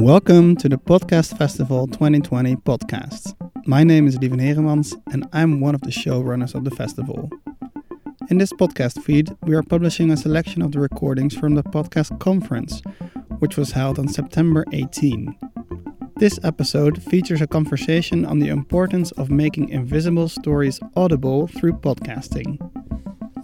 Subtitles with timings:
[0.00, 3.34] Welcome to the Podcast Festival 2020 podcast.
[3.66, 7.30] My name is Lieven Heremans and I'm one of the showrunners of the festival.
[8.30, 12.18] In this podcast feed, we are publishing a selection of the recordings from the podcast
[12.18, 12.80] conference,
[13.40, 15.36] which was held on September 18.
[16.16, 22.58] This episode features a conversation on the importance of making invisible stories audible through podcasting.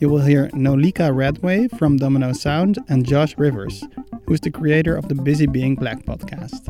[0.00, 3.84] You will hear Nolika Redway from Domino Sound and Josh Rivers,
[4.26, 6.66] who's the creator of the Busy Being Black podcast.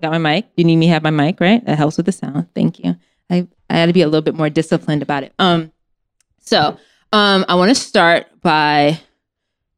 [0.00, 0.46] Got my mic.
[0.56, 1.64] You need me to have my mic, right?
[1.64, 2.46] That helps with the sound.
[2.54, 2.96] Thank you.
[3.30, 5.32] I, I had to be a little bit more disciplined about it.
[5.38, 5.72] Um,
[6.40, 6.76] so
[7.12, 9.00] um, I want to start by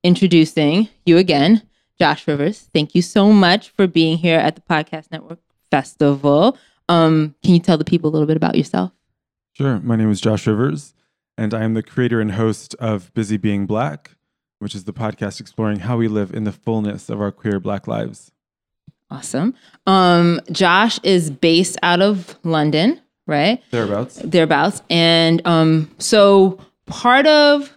[0.03, 1.63] introducing you again,
[1.99, 2.69] Josh Rivers.
[2.73, 5.39] Thank you so much for being here at the Podcast Network
[5.71, 6.59] Festival.
[6.89, 8.93] Um, can you tell the people a little bit about yourself?
[9.53, 9.81] Sure.
[9.81, 10.93] My name is Josh Rivers,
[11.39, 14.13] and I am the creator and host of Busy Being Black,
[14.59, 17.87] which is the podcast exploring how we live in the fullness of our queer Black
[17.87, 18.33] lives.
[19.11, 19.55] Awesome.
[19.87, 23.63] Um, Josh is based out of London, right?
[23.71, 24.17] Thereabouts.
[24.25, 24.83] Thereabouts.
[24.91, 27.73] And um, so part of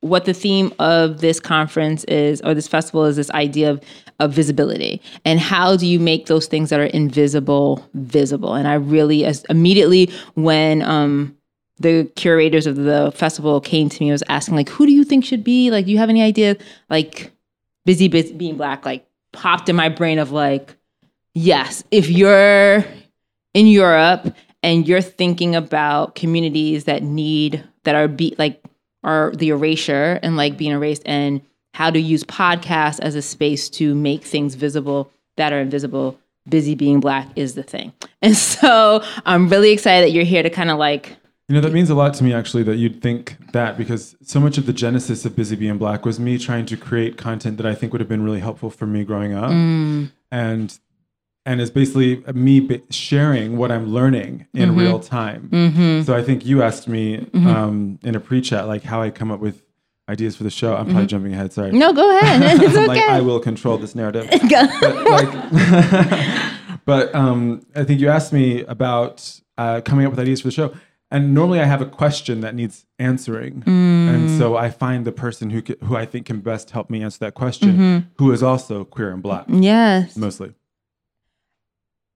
[0.00, 3.80] what the theme of this conference is, or this festival is, this idea of,
[4.20, 8.54] of visibility and how do you make those things that are invisible visible.
[8.54, 11.36] And I really, as immediately when um,
[11.78, 15.04] the curators of the festival came to me, I was asking like, who do you
[15.04, 15.86] think should be like?
[15.86, 16.56] Do you have any idea?
[16.88, 17.32] Like,
[17.84, 20.76] busy, busy being black, like popped in my brain of like,
[21.34, 22.84] yes, if you're
[23.54, 28.62] in Europe and you're thinking about communities that need that are be like
[29.04, 31.40] are the erasure and like being erased and
[31.74, 36.74] how to use podcasts as a space to make things visible that are invisible busy
[36.74, 40.70] being black is the thing and so i'm really excited that you're here to kind
[40.70, 41.16] of like
[41.48, 44.40] You know, that means a lot to me actually that you'd think that because so
[44.40, 47.66] much of the genesis of Busy Being Black was me trying to create content that
[47.66, 49.50] I think would have been really helpful for me growing up.
[50.30, 50.78] And
[51.46, 56.02] and it's basically me sharing what I'm learning in real time.
[56.04, 59.40] So I think you asked me um, in a pre-chat like how I come up
[59.40, 59.62] with
[60.08, 60.74] ideas for the show.
[60.74, 61.52] I'm probably jumping ahead.
[61.52, 61.72] Sorry.
[61.72, 64.28] no go ahead it's okay like I will control this narrative.
[64.80, 66.40] but like,
[66.84, 70.52] but um, I think you asked me about uh, coming up with ideas for the
[70.52, 70.74] show,
[71.14, 75.50] and normally I have a question that needs answering, and so I find the person
[75.50, 79.10] who who I think can best help me answer that question, who is also queer
[79.10, 80.54] and black, yes mostly.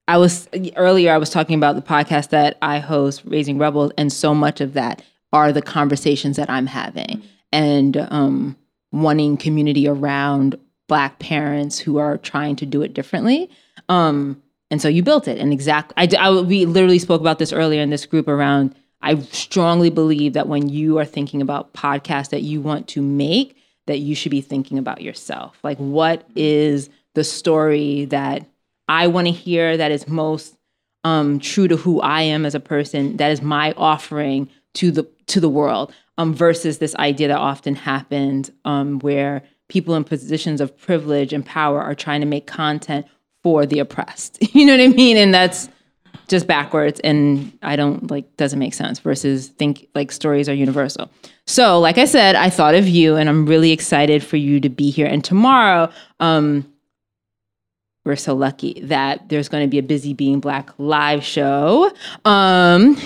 [0.09, 1.13] I was earlier.
[1.13, 4.73] I was talking about the podcast that I host, Raising Rebels, and so much of
[4.73, 7.23] that are the conversations that I'm having
[7.53, 8.57] and um,
[8.91, 13.51] wanting community around Black parents who are trying to do it differently.
[13.91, 15.95] Um, and so you built it, and exactly.
[15.97, 18.75] I, I we literally spoke about this earlier in this group around.
[19.01, 23.57] I strongly believe that when you are thinking about podcasts that you want to make,
[23.87, 25.59] that you should be thinking about yourself.
[25.63, 28.45] Like, what is the story that
[28.89, 30.57] I want to hear that is most
[31.05, 33.17] um, true to who I am as a person.
[33.17, 35.93] That is my offering to the to the world.
[36.17, 41.47] Um, versus this idea that often happens um, where people in positions of privilege and
[41.47, 43.07] power are trying to make content
[43.45, 44.39] for the oppressed.
[44.55, 45.17] You know what I mean?
[45.17, 45.69] And that's
[46.29, 51.11] just backwards and I don't like doesn't make sense versus think like stories are universal.
[51.47, 54.69] So, like I said, I thought of you and I'm really excited for you to
[54.69, 55.07] be here.
[55.07, 56.71] And tomorrow, um,
[58.05, 61.93] we're so lucky that there's going to be a busy being black live show
[62.25, 62.97] um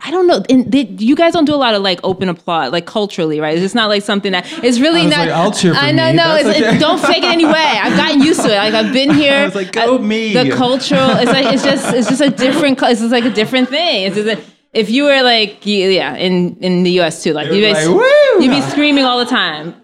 [0.00, 0.42] I don't know.
[0.48, 3.56] And they, you guys don't do a lot of like open applaud, like culturally, right?
[3.58, 5.18] It's not like something that it's really I not.
[5.18, 6.16] like, I'll cheer for I know, me.
[6.16, 6.34] no.
[6.36, 6.76] It's, okay.
[6.76, 7.52] it, don't fake it anyway.
[7.54, 8.56] I've gotten used to it.
[8.56, 9.34] Like I've been here.
[9.34, 10.32] I was like, go Uh, me.
[10.32, 11.10] The cultural.
[11.18, 12.80] It's like it's just it's just a different.
[12.82, 14.04] It's just like a different thing.
[14.04, 14.42] It's just a,
[14.72, 17.22] if you were like yeah in in the U.S.
[17.22, 19.74] too, like you were guys, like, you'd be screaming all the time.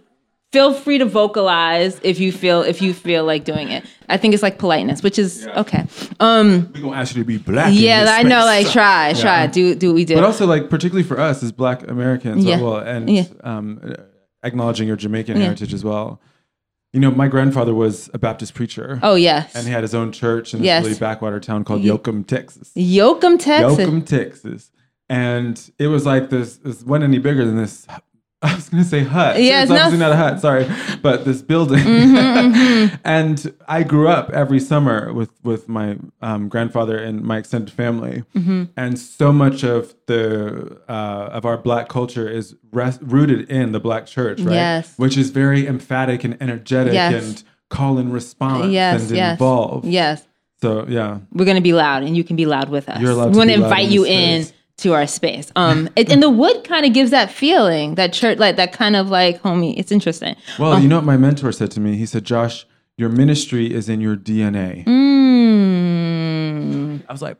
[0.50, 3.84] Feel free to vocalize if you feel if you feel like doing it.
[4.08, 5.86] I think it's like politeness, which is okay.
[6.20, 7.68] Um, We're gonna ask you to be black.
[7.68, 8.46] in yeah, this I know.
[8.46, 8.72] Like, space.
[8.72, 10.14] try, try, do do what we do.
[10.14, 12.62] But also, like, particularly for us as Black Americans, Yeah.
[12.62, 13.24] well, and Yeah.
[13.44, 13.92] um, uh,
[14.42, 15.42] acknowledging your Jamaican Yeah.
[15.44, 16.18] heritage as well.
[16.94, 18.98] You know, my grandfather was a Baptist preacher.
[19.02, 20.82] oh yes, and he had his own church in this Yes.
[20.86, 22.70] really backwater town called Ye- Yoakum, Texas.
[22.74, 23.76] Yoakum, Texas.
[23.86, 24.70] Yoakum, Texas.
[25.10, 27.86] And it was like this, this wasn't any bigger than this.
[28.42, 29.42] I was going to say hut.
[29.42, 30.66] Yeah, it's it's obviously not- not a hut, sorry,
[31.02, 31.80] but this building.
[31.84, 37.72] Mm-hmm, and I grew up every summer with with my um, grandfather and my extended
[37.74, 38.64] family, Mm-hmm.
[38.76, 43.80] and so much of the uh, of our black culture is rest, rooted in the
[43.80, 44.54] black church, right?
[44.54, 44.94] Yes.
[44.98, 47.12] Which is very emphatic and energetic Yes.
[47.24, 49.84] and call and response Yes, and yes, involve.
[49.84, 50.24] yes.
[50.62, 53.00] So yeah, We're gonna be loud, and you can be loud with us.
[53.00, 54.46] You're allowed we to want to be invite in you in.
[54.78, 55.50] To our space.
[55.56, 58.96] Um, it, and the wood kind of gives that feeling, that church, like that kind
[58.96, 59.78] of like homey.
[59.78, 60.34] It's interesting.
[60.58, 61.96] Well, you know what my mentor said to me?
[61.96, 62.66] He said, Josh,
[62.96, 64.84] your ministry is in your DNA.
[65.78, 67.02] Mm.
[67.08, 67.36] I was like,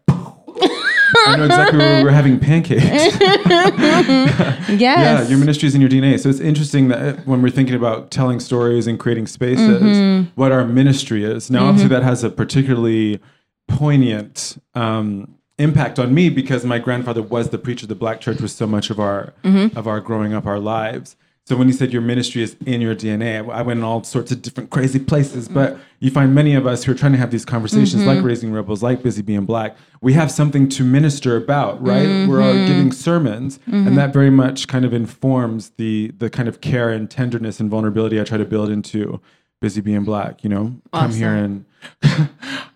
[1.27, 2.83] I know exactly where we're having pancakes.
[4.69, 4.79] Yes.
[4.79, 6.21] Yeah, your ministry is in your DNA.
[6.21, 10.31] So it's interesting that uh, when we're thinking about telling stories and creating spaces, Mm-hmm.
[10.35, 11.51] what our ministry is.
[11.51, 13.19] Now, obviously, that has a particularly
[13.67, 17.87] poignant um, impact on me because my grandfather was the preacher.
[17.87, 19.77] The Black Church was so much of our Mm-hmm.
[19.79, 21.17] of our growing up, our lives.
[21.49, 24.05] So when you said your ministry is in your DNA, I I went in all
[24.05, 25.47] sorts of different crazy places.
[25.47, 25.55] Mm-hmm.
[25.55, 28.27] But you find many of us who are trying to have these conversations, like mm-hmm.
[28.27, 32.29] Raising Rebels, like Busy Being Black, we have something to minister about, right?
[32.29, 32.67] We're all mm-hmm.
[32.67, 37.11] giving sermons, and that very much kind of informs the the kind of care and
[37.11, 39.19] tenderness and vulnerability I try to build into
[39.63, 40.45] Busy Being Black.
[40.45, 41.65] You know, come here and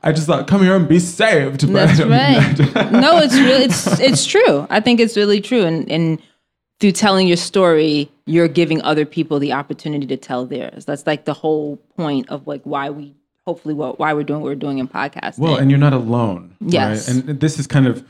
[0.04, 1.60] I just thought, come here and be saved.
[1.72, 2.90] but That's right.
[2.92, 4.66] no, it's really it's it's true.
[4.70, 5.64] I think it's really true.
[5.64, 6.20] And and
[6.80, 10.84] through telling your story, you're giving other people the opportunity to tell theirs.
[10.84, 13.14] That's like the whole point of like why we
[13.46, 15.38] hopefully what why we're doing what we're doing in podcasting.
[15.38, 16.56] Well, and you're not alone.
[16.60, 17.08] Yes.
[17.08, 17.24] Right?
[17.28, 18.04] And this is kind of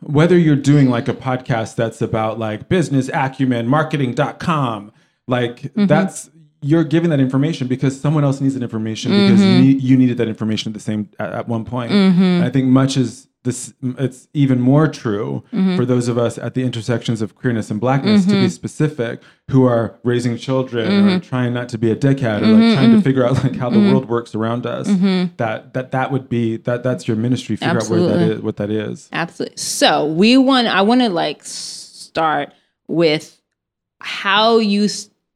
[0.00, 4.92] whether you're doing like a podcast that's about like business acumen, marketing.com,
[5.26, 5.86] like Mm-hmm.
[5.86, 6.30] that's
[6.70, 9.52] you're giving that information because someone else needs that information because Mm-hmm.
[9.52, 11.92] you, need, you needed that information at the same at, at one point.
[11.92, 12.44] Mm-hmm.
[12.46, 13.74] I think much is this
[14.06, 15.76] it's even more true Mm-hmm.
[15.76, 19.20] for those of us at the intersections of queerness and blackness to be specific
[19.50, 21.08] who are raising children Mm-hmm.
[21.16, 23.68] or trying not to be a dickhead or like trying to figure out like how
[23.68, 25.34] the world works around us Mm-hmm.
[25.36, 28.36] that that that would be that that's your ministry figure out where that Absolutely.
[28.36, 29.56] is what that is Absolutely.
[29.58, 30.66] So we want.
[30.68, 32.54] I want to like start
[32.88, 33.38] with
[34.00, 34.88] how you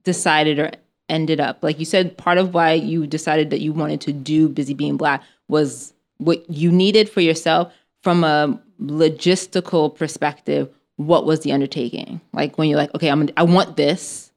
[0.05, 0.71] decided or
[1.09, 1.63] ended up.
[1.63, 4.97] Like you said, part of why you decided that you wanted to do Busy Being
[4.97, 7.73] Black was what you needed for yourself
[8.03, 10.69] from a logistical perspective.
[10.97, 12.21] What was the undertaking?
[12.33, 13.21] Like when you're like, okay, I'm.
[13.21, 14.33] Gonna, I want this.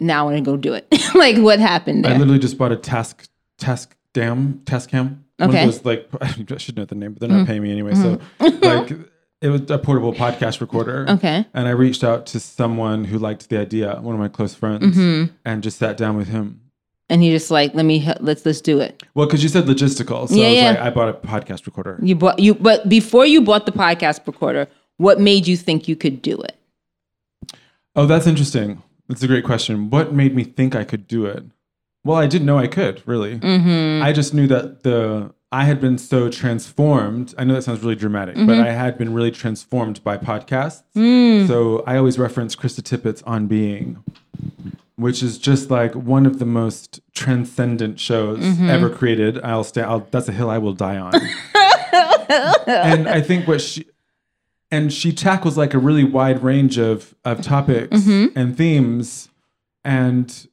[0.00, 0.86] Now I want to go do it.
[1.14, 3.28] like what happened i literally just bought a task
[3.58, 5.64] task dam Tascam one Okay.
[5.64, 7.46] of those like i should know the name but they're not mm-hmm.
[7.46, 8.64] paying me anyway so mm-hmm.
[8.64, 9.08] like
[9.40, 11.46] it was a portable podcast recorder Okay.
[11.54, 14.96] and i reached out to someone who liked the idea one of my close friends
[14.96, 15.32] Mm-hmm.
[15.44, 16.60] and just sat down with him
[17.10, 19.02] And he just like, let me let's let's do it.
[19.14, 20.70] well because you said logistical so Yeah, i was yeah.
[20.70, 24.26] like i bought a podcast recorder You bought you, but before you bought the podcast
[24.26, 24.66] recorder,
[24.98, 26.56] what made you think you could do it?
[27.94, 28.82] Oh, that's interesting.
[29.08, 29.90] That's a great question.
[29.90, 31.42] What made me think I could do it?
[32.04, 33.38] Well, I didn't know I could, really.
[33.38, 34.02] Mm-hmm.
[34.02, 37.34] I just knew that the I had been so transformed.
[37.38, 38.46] I know that sounds really dramatic, Mm-hmm.
[38.46, 40.82] but I had been really transformed by podcasts.
[40.94, 41.46] Mm.
[41.46, 44.02] So I always reference Krista Tippett's On Being,
[44.96, 48.68] which is just like one of the most transcendent shows Mm-hmm.
[48.68, 49.40] ever created.
[49.42, 49.80] I'll stay.
[49.82, 51.14] I'll, that's a hill I will die on.
[52.66, 53.86] and I think what she
[54.70, 58.38] and she tackles like a really wide range of of topics Mm-hmm.
[58.38, 59.30] and themes,
[59.84, 60.46] and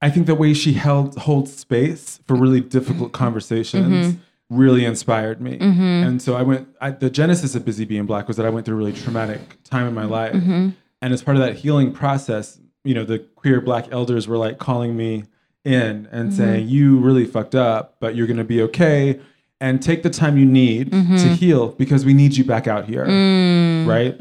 [0.00, 4.16] I think the way she held holds space for really difficult conversations
[4.52, 5.58] really inspired me.
[5.58, 5.80] Mm-hmm.
[5.80, 6.68] And so I went.
[6.80, 9.62] I, the genesis of Busy Being Black was that I went through a really traumatic
[9.64, 10.70] time in my life, mm-hmm.
[11.00, 14.58] and as part of that healing process, you know, the queer Black elders were like
[14.58, 15.24] calling me
[15.64, 16.36] in and mm-hmm.
[16.36, 19.20] saying, "You really fucked up, but you're going to be okay."
[19.60, 23.06] And take the time you need to heal because we need you back out here.
[23.06, 23.86] Mm.
[23.86, 24.16] Right.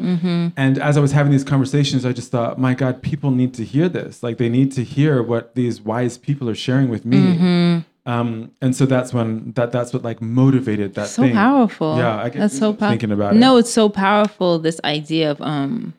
[0.56, 3.66] And as I was having these conversations, I just thought, my God, people need to
[3.66, 4.22] hear this.
[4.22, 7.83] Like they need to hear what these wise people are sharing with me.
[8.05, 11.35] Um, and so that's when that that's what like motivated that So thing.
[11.35, 11.97] powerful.
[11.97, 12.87] Yeah, I that's so powerful.
[12.89, 13.39] thinking about it.
[13.39, 14.57] No, it's so powerful.
[14.57, 15.93] This idea of um,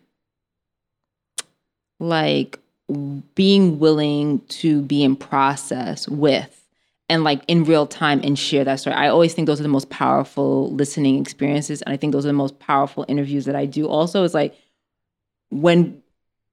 [2.01, 2.59] like
[3.35, 6.59] being willing to be in process with
[7.09, 8.97] and like in real time and share that story.
[8.97, 11.83] I always think those are the most powerful listening experiences.
[11.83, 13.87] And I think those are the most powerful interviews that I do.
[13.87, 14.57] Also, is like
[15.51, 16.02] when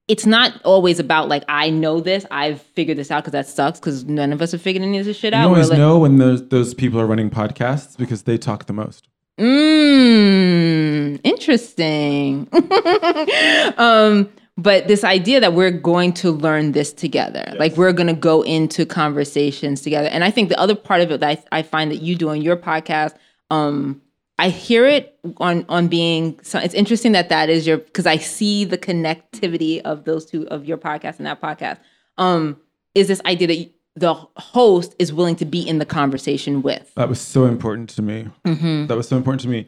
[0.10, 3.80] it's not always about like I know this, I've figured this out because that sucks
[3.80, 5.46] because none of us have figured any of this shit out.
[5.50, 8.74] We're always like, know when those those people are running podcasts because they talk the
[8.74, 9.08] most.
[9.40, 12.50] Mm, interesting.
[13.78, 18.14] um, but this idea that we're going to learn this together, like we're going to
[18.14, 20.10] go into conversations together.
[20.10, 22.30] And I think the other part of it that I, I find that you do
[22.30, 23.14] on your podcast,
[23.50, 24.02] um,
[24.40, 26.40] I hear it on on being.
[26.44, 30.48] So it's interesting that that is your because I see the connectivity of those two
[30.48, 31.78] of your podcast and that podcast.
[32.18, 32.58] Um,
[32.96, 36.90] is this idea that the host is willing to be in the conversation with?
[36.96, 38.30] That was so important to me.
[38.46, 38.88] Mm-hmm.
[38.88, 39.68] That was so important to me.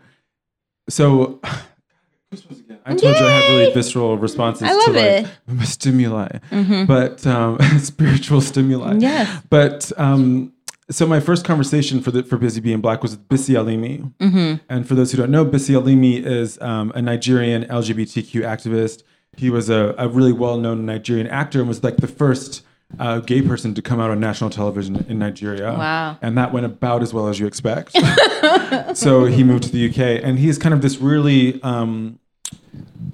[0.90, 1.42] So
[2.86, 5.26] I told you I have really visceral responses to like it.
[5.50, 5.64] Mm-hmm.
[5.64, 6.40] stimuli,
[6.86, 8.96] but um, spiritual stimuli.
[9.00, 9.44] Yes.
[9.50, 10.54] But um,
[10.92, 14.14] so my first conversation for the for Busy Being Black was with Bisi Alimi.
[14.20, 14.64] Mm-hmm.
[14.70, 19.04] And for those who don't know, Bisi Alimi is um, a Nigerian LGBTQ activist.
[19.38, 22.64] He was a, a really well-known Nigerian actor and was like the first
[23.00, 25.72] uh, gay person to come out on national television in Nigeria.
[25.72, 26.18] Wow.
[26.22, 27.98] And that went about as well as you expect.
[28.98, 32.20] so he moved to the UK, and he's kind of this really, um,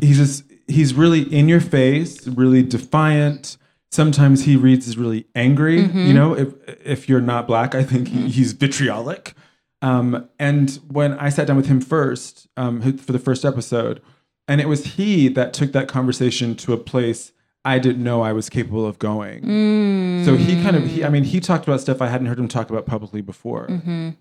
[0.02, 3.58] he's just, he's really in your face, really defiant.
[3.92, 5.82] Sometimes he reads as really angry.
[5.82, 6.14] You mm-hmm.
[6.14, 6.54] know, if
[6.86, 8.28] if you're not black, I think he, mm-hmm.
[8.28, 9.34] he's vitriolic.
[9.82, 14.02] Um, and when I sat down with him first um, for the first episode,
[14.48, 17.32] and it was he that took that conversation to a place
[17.64, 19.44] I didn't know I was capable of going.
[20.26, 22.48] So he kind of, he, I mean, he talked about stuff I hadn't heard him
[22.48, 23.68] talk about publicly before.
[23.68, 24.12] Mm-hmm.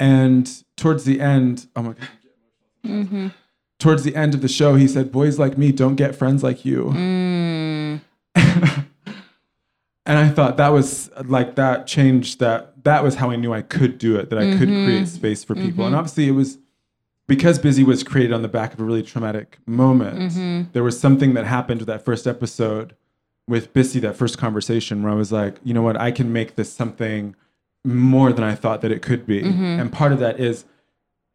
[0.00, 3.32] And towards the end, oh my god,
[3.78, 6.64] towards the end of the show, he said, "Boys like me don't get friends like
[6.64, 7.27] you." Mm.
[10.08, 13.62] And I thought that was like that changed that that was how I knew I
[13.62, 14.84] could do it that I could mm-hmm.
[14.86, 15.84] create space for people.
[15.84, 15.94] And mm-hmm.
[15.94, 16.58] obviously it was
[17.26, 20.62] because busy was created on the back of a really traumatic moment mm-hmm.
[20.72, 22.96] there was something that happened with that first episode
[23.46, 25.96] with busy that first conversation where I was like you know what?
[25.96, 27.36] I can make this something
[27.84, 29.40] more than I thought that it could be.
[29.42, 30.64] And part of that is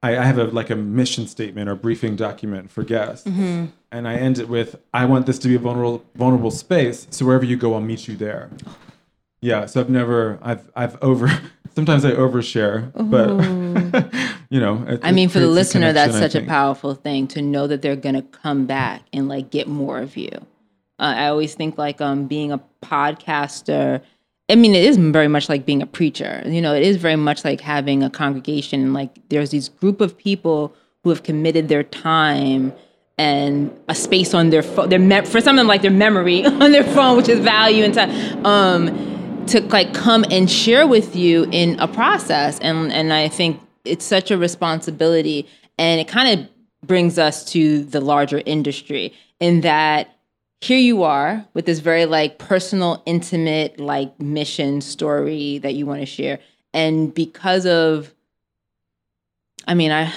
[0.04, 3.72] I, I have a like a mission statement or briefing document for guests and
[4.08, 7.46] I end it with I want this to be a vulnerable vulnerable space so wherever
[7.46, 8.52] you go I'll meet you there
[9.42, 11.28] yeah, so I've never, I've, I've over.
[11.76, 13.28] Sometimes I overshare, but
[14.50, 14.86] you know.
[14.88, 17.98] it- I mean, for the listener, that's such a powerful thing to know that they're
[17.98, 20.30] going to come back and like get more of you.
[20.98, 24.02] Uh, I always think like um, being a podcaster.
[24.50, 26.44] I mean, it is very much like being a preacher.
[26.46, 28.94] You know, it is very much like having a congregation.
[28.94, 32.74] Like, there's these group of people who have committed their time
[33.18, 34.90] and a space on their phone.
[34.90, 37.84] Their me- for some of them, like their memory on their phone, which is value
[37.84, 38.46] and time.
[38.46, 39.14] Um,
[39.48, 44.06] to like come and share with you in a process and and I think it's
[44.06, 45.48] such a responsibility
[45.78, 50.16] and it kind of brings us to the larger industry in that
[50.64, 56.00] here you are with this very like personal intimate like mission story that you want
[56.00, 56.40] to share
[56.74, 58.14] and because of
[59.68, 60.14] I mean I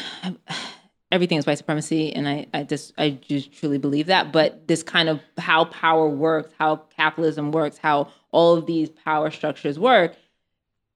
[1.12, 4.32] everything is white supremacy and I, I just I just truly believe that.
[4.32, 9.30] But this kind of how power works, how capitalism works, how all of these power
[9.30, 10.16] structures work,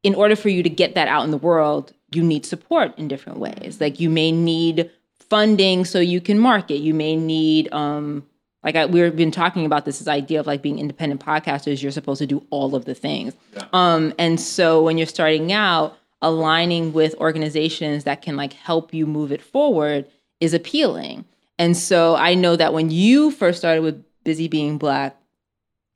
[0.02, 3.08] in order for you to get that out in the world, you need support in
[3.08, 3.78] different ways.
[3.80, 4.90] Like you may need
[5.28, 6.78] funding so you can market.
[6.78, 8.26] You may need um
[8.62, 11.92] like I, we've been talking about this, this idea of like being independent podcasters, you're
[11.92, 13.34] supposed to do all of the things.
[13.72, 19.06] Um, and so when you're starting out, aligning with organizations that can like help you
[19.06, 20.06] move it forward
[20.40, 21.24] is appealing.
[21.58, 25.16] And so I know that when you first started with Busy Being Black,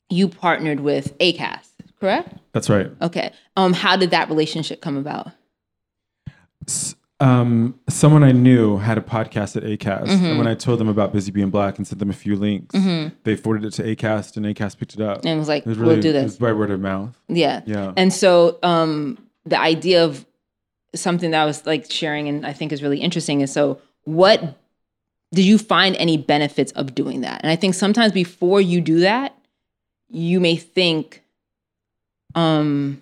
[0.09, 1.68] you partnered with ACAST,
[2.00, 2.33] correct?
[2.52, 2.90] That's right.
[3.02, 3.33] Okay.
[3.56, 5.28] Um, how did that relationship come about?
[7.21, 10.25] Um, someone I knew had a podcast at Acast, Mm-hmm.
[10.26, 12.75] and when I told them about Busy Being Black and sent them a few links,
[13.23, 15.18] they forwarded it to Acast, and Acast picked it up.
[15.18, 16.37] And it was like, It was we'll really, do It this.
[16.37, 17.16] by word of mouth.
[17.28, 17.62] Yeah.
[17.66, 17.92] Yeah.
[17.97, 20.26] And so um, the idea of
[20.94, 24.59] something that I was like sharing and I think is really interesting is so what
[25.33, 27.40] did you find any benefits of doing that?
[27.42, 29.37] And I think sometimes before you do that,
[30.11, 31.23] you may think
[32.37, 33.00] um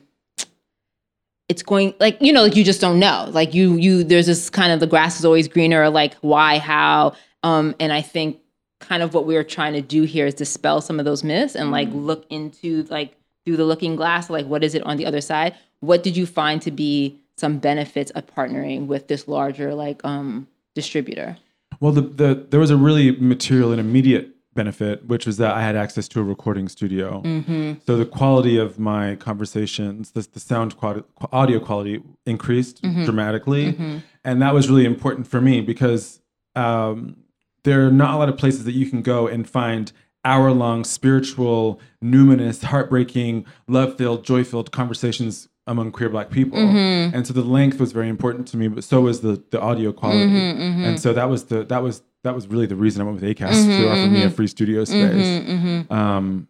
[1.53, 3.29] it's going like you know like you just don't know.
[3.31, 7.15] Like you you there's this kind of the grass is always greener like why how?
[7.43, 8.39] Um and i think
[8.79, 11.55] kind of what we are trying to do here is dispel some of those myths
[11.55, 15.07] and like look into like through the looking glass like what is it on the
[15.07, 15.55] other side?
[15.81, 20.49] What did you find to be some benefits of partnering with this larger like um
[20.75, 21.37] distributor?
[21.81, 25.63] Well, the, the there was a really material and immediate benefit, which was that I
[25.63, 27.23] had access to a recording studio.
[27.25, 27.73] Mm-hmm.
[27.87, 33.05] So the quality of my conversations, the, the sound quality, audio quality increased Mm-hmm.
[33.05, 33.77] dramatically,
[34.25, 36.21] and that was really important for me because
[36.55, 37.17] um,
[37.65, 39.93] there are not a lot of places that you can go and find
[40.25, 47.15] hour-long spiritual, numinous, heartbreaking, love-filled, joy-filled conversations among queer black people Mm-hmm.
[47.15, 49.93] and so the length was very important to me but so was the the audio
[49.93, 53.05] quality Mm-hmm, and so that was the that was that was really the reason i
[53.05, 54.35] went with acast to offer me a Mm-hmm.
[54.35, 56.47] free studio space um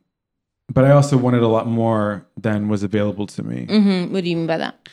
[0.73, 4.13] but i also wanted a lot more than was available to me mm-hmm.
[4.13, 4.89] what do you mean by that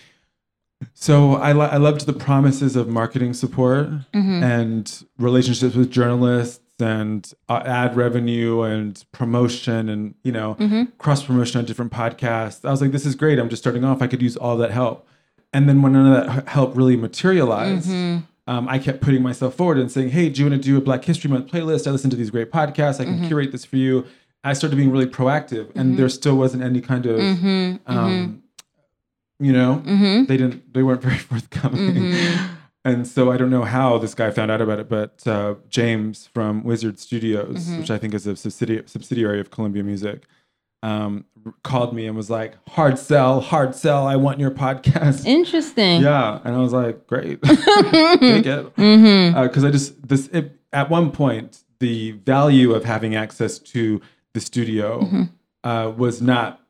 [0.94, 4.44] so I, lo- I loved the promises of marketing support Mm-hmm.
[4.44, 10.84] and relationships with journalists and uh, ad revenue and promotion and you know Mm-hmm.
[10.98, 12.64] cross promotion on different podcasts.
[12.64, 13.40] I was like, this is great.
[13.40, 14.02] I'm just starting off.
[14.02, 15.06] I could use all that help.
[15.52, 18.24] And then when none of that help really materialized, Mm-hmm.
[18.52, 20.82] Um, I kept putting myself forward and saying, hey, do you want to do a
[20.82, 21.86] Black History Month playlist?
[21.88, 23.00] I listen to these great podcasts.
[23.00, 23.18] I Mm-hmm.
[23.20, 24.06] can curate this for you.
[24.44, 27.76] I started being really proactive, and there still wasn't any kind of Mm-hmm.
[27.98, 28.44] um,
[29.40, 30.26] you know, Mm-hmm.
[30.26, 32.14] they didn't, they weren't very forthcoming.
[32.86, 36.28] And so I don't know how this guy found out about it, but uh, James
[36.34, 37.80] from Wizard Studios, Mm-hmm.
[37.80, 40.24] which I think is a subsidiary of Columbia Music,
[40.82, 41.26] um,
[41.64, 44.08] called me and was like, "Hard sell, hard sell.
[44.08, 46.02] I want your podcast." Interesting.
[46.02, 49.38] Yeah, and I was like, "Great, take it," mm-hmm.
[49.38, 54.02] uh, because I just this it, at one point the value of having access to
[54.34, 55.24] the studio mm-hmm.
[55.64, 56.62] uh, was not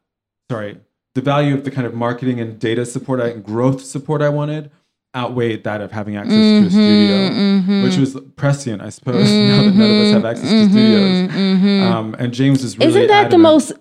[0.50, 0.78] sorry
[1.16, 4.72] the value of the kind of marketing and data support and growth support I wanted
[5.16, 9.28] outweighed that of having access to a mm-hmm, studio, which was prescient, I suppose.
[9.32, 13.08] Now that none of us have access to studios, um, and James is really Isn't
[13.08, 13.74] that the most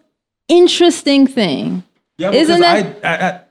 [0.48, 1.84] interesting thing?
[2.18, 3.44] Yeah, Isn't because that- I, at, at,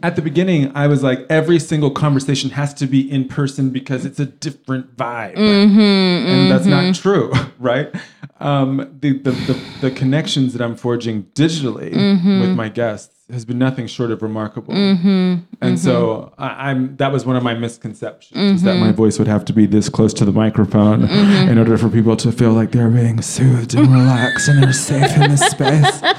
[0.00, 4.04] at the beginning, I was like, every single conversation has to be in person because
[4.06, 7.92] it's a different vibe, Mm-hmm, and that's not true, right?
[8.40, 12.40] Um, the, the the the connections that I'm forging digitally Mm-hmm.
[12.40, 17.10] with my guests has been nothing short of remarkable, Mm-hmm, and so I, I'm that
[17.10, 18.80] was one of my misconceptions is that Mm-hmm.
[18.86, 22.16] my voice would have to be this close to the microphone in order for people
[22.18, 26.02] to feel like they're being soothed and relaxed and they're safe in this space.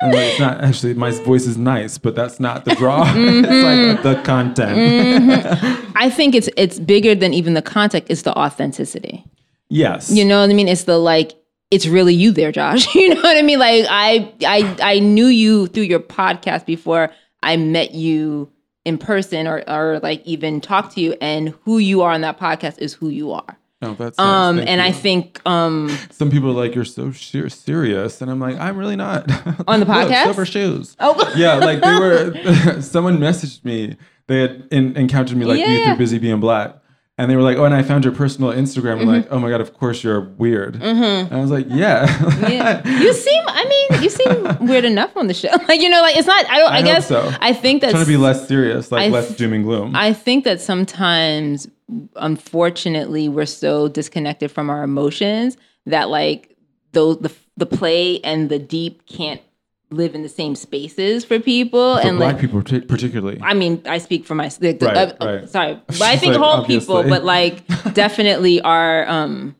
[0.00, 3.04] And like, it's not actually my voice is nice, but that's not the draw.
[3.04, 3.44] Mm-hmm.
[3.48, 5.92] it's like the content.
[5.96, 8.06] I think it's it's bigger than even the content.
[8.08, 9.24] It's the authenticity.
[9.68, 10.10] Yes.
[10.10, 10.68] You know what I mean?
[10.68, 11.32] It's the like
[11.70, 12.94] it's really you there, Josh.
[12.94, 13.58] You know what I mean?
[13.58, 17.10] Like I I I knew you through your podcast before
[17.42, 18.50] I met you
[18.84, 22.38] in person or or like even talked to you and who you are on that
[22.38, 23.59] podcast is who you are.
[23.82, 24.18] Oh, that's.
[24.18, 28.38] Um and I think um some people are like you're so ser- serious, and I'm
[28.38, 29.30] like I'm really not.
[29.68, 30.24] On the Look, podcast?
[30.24, 30.96] silver shoes.
[31.00, 31.32] Oh.
[31.36, 32.80] yeah, like they were.
[32.82, 33.96] someone messaged me.
[34.26, 35.86] They had in, encountered me like you Yeah.
[35.86, 36.76] through busy being black.
[37.20, 39.00] And they were like, "Oh, and I found your personal Instagram." Mm-hmm.
[39.00, 42.06] I'm like, "Oh my god, of course you're weird." And I was like, "Yeah,
[42.48, 42.88] yeah.
[42.98, 45.50] you seem I mean, you seem weird enough on the show.
[45.68, 47.30] Like you know like it's not I I, hope guess so.
[47.40, 49.94] I think that's trying to be less serious, like I less th- doom and gloom."
[49.94, 51.68] I think that sometimes,
[52.16, 56.56] unfortunately, we're so disconnected from our emotions that like
[56.92, 59.42] those the the play and the deep can't
[59.90, 61.96] live in the same spaces for people.
[61.96, 63.40] For and black like, people, partic- particularly.
[63.42, 65.48] I mean, I speak for my the, the- Right, uh, right.
[65.48, 69.56] sorry, but I think like, all people, but like definitely are um.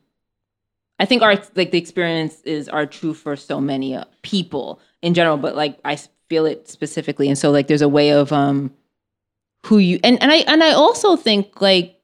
[0.99, 5.39] I think our like the experiences are true for so many uh, people in general,
[5.39, 8.73] but like i feel it specifically, and so like there's a way of um
[9.67, 11.99] who you and and I and I also think like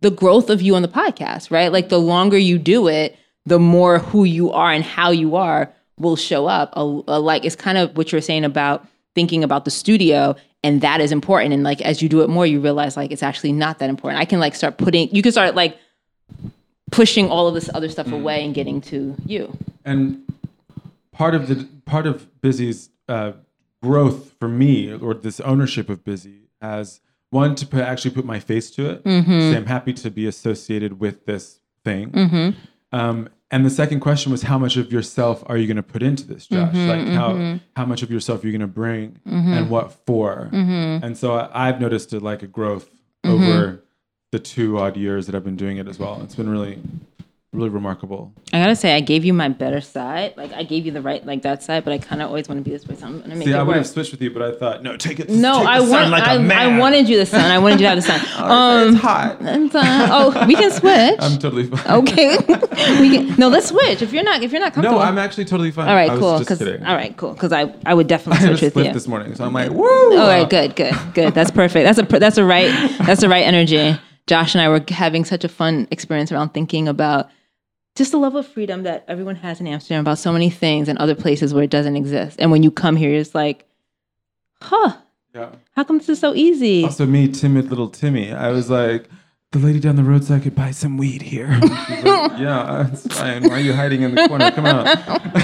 [0.00, 1.72] the growth of you on the podcast, right?
[1.72, 5.72] Like the longer you do it, the more who you are and how you are
[5.98, 6.72] will show up.
[6.76, 10.80] A, a- like it's kind of what you're saying about thinking about the studio and
[10.80, 13.52] that is important and like as you do it more you realize like it's actually
[13.52, 14.20] not that important.
[14.20, 15.76] I can like start putting you can start like
[16.90, 19.56] pushing all of this other stuff away and getting to you.
[19.84, 20.22] and
[21.12, 23.32] part of the part of busy's uh,
[23.82, 28.38] growth for me or this ownership of busy as one to put, actually put my
[28.40, 32.54] face to it say i'm happy to be associated with this thing
[32.92, 36.02] um, and the second question was how much of yourself are you going to put
[36.02, 36.74] into this josh?
[36.74, 37.56] Mm-hmm, like how mm-hmm.
[37.76, 39.52] how much of yourself are you going to bring mm-hmm.
[39.52, 40.50] and what for?
[40.52, 42.90] And so I, i've noticed a, like a growth
[43.24, 43.82] over
[44.32, 46.20] the two odd years that i've been doing it as well.
[46.22, 46.78] It's been really
[47.54, 50.34] really remarkable I gotta say I gave you my better side.
[50.36, 52.58] Like I gave you the right like that side, but I kind of always want
[52.58, 52.94] to be this way.
[52.94, 54.82] So I'm gonna make See, it I would have switched with you, but I thought,
[54.82, 55.28] no, take it.
[55.28, 56.10] No, take I want.
[56.10, 56.36] like I.
[56.64, 57.50] I wanted you the sun.
[57.50, 58.20] I wanted you to have the sun.
[58.38, 59.40] Um, Um, it's hot.
[59.40, 61.18] and, uh, oh, we can switch.
[61.20, 61.98] I'm totally fine.
[62.00, 62.36] okay,
[63.00, 63.36] we can.
[63.38, 64.00] No, let's switch.
[64.02, 64.98] If you're not, if you're not comfortable.
[65.00, 65.88] No, I'm actually totally fine.
[65.88, 66.38] all right, I was cool.
[66.38, 66.84] Just kidding.
[66.84, 67.34] all right, cool.
[67.34, 68.92] Because I, I would I definitely had a switch with you.
[68.92, 69.84] this morning, so I'm like, woo.
[70.18, 71.34] All right, good, good, good.
[71.34, 71.84] That's perfect.
[71.84, 72.70] That's a that's a right
[73.04, 73.98] that's the right energy.
[74.26, 77.30] Josh and I were having such a fun experience around thinking about
[77.98, 80.98] just the level of freedom that everyone has in Amsterdam about so many things and
[80.98, 82.36] other places where it doesn't exist.
[82.40, 83.66] And when you come here, it's like,
[84.62, 84.92] huh,
[85.34, 85.50] Yeah.
[85.72, 86.84] how come this is so easy?
[86.84, 88.32] Also, me, timid little Timmy.
[88.32, 89.08] I was like,
[89.50, 91.48] the lady down the road said I could buy some weed here.
[92.08, 93.42] Like, yeah, it's fine.
[93.42, 94.50] Why are you hiding in the corner?
[94.52, 94.86] Come on.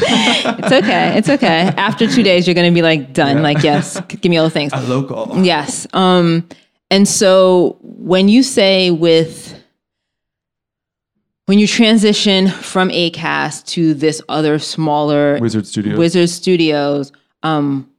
[0.62, 1.18] It's okay.
[1.18, 1.72] It's okay.
[1.76, 3.36] After two days, you're gonna be like done.
[3.38, 3.42] Yeah.
[3.42, 4.72] Like, yes, give me all the things.
[4.72, 5.32] A local.
[5.44, 5.86] Yes.
[5.92, 6.46] Um,
[6.90, 9.53] and so when you say with
[11.46, 15.98] when you transition from ACAST to this other smaller Wizard Studios.
[15.98, 17.90] Wizard Studios, um,